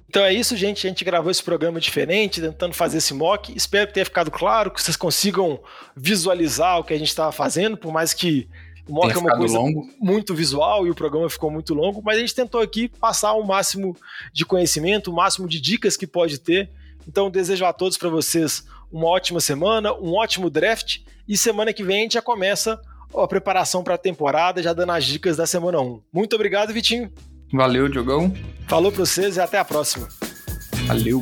[0.10, 0.88] Então é isso, gente.
[0.88, 3.54] A gente gravou esse programa diferente, tentando fazer esse mock.
[3.56, 5.60] Espero que tenha ficado claro, que vocês consigam
[5.96, 8.48] visualizar o que a gente estava fazendo, por mais que
[8.88, 9.90] o mock é uma coisa longo.
[10.00, 13.46] muito visual e o programa ficou muito longo, mas a gente tentou aqui passar o
[13.46, 13.96] máximo
[14.32, 16.70] de conhecimento, o máximo de dicas que pode ter.
[17.06, 21.84] Então desejo a todos para vocês uma ótima semana, um ótimo draft e semana que
[21.84, 22.80] vem a gente já começa
[23.16, 26.02] a preparação para a temporada, já dando as dicas da semana 1.
[26.14, 27.12] Muito obrigado, Vitinho.
[27.52, 28.34] Valeu, Diogão.
[28.68, 30.08] Falou para vocês e até a próxima.
[30.86, 31.22] Valeu.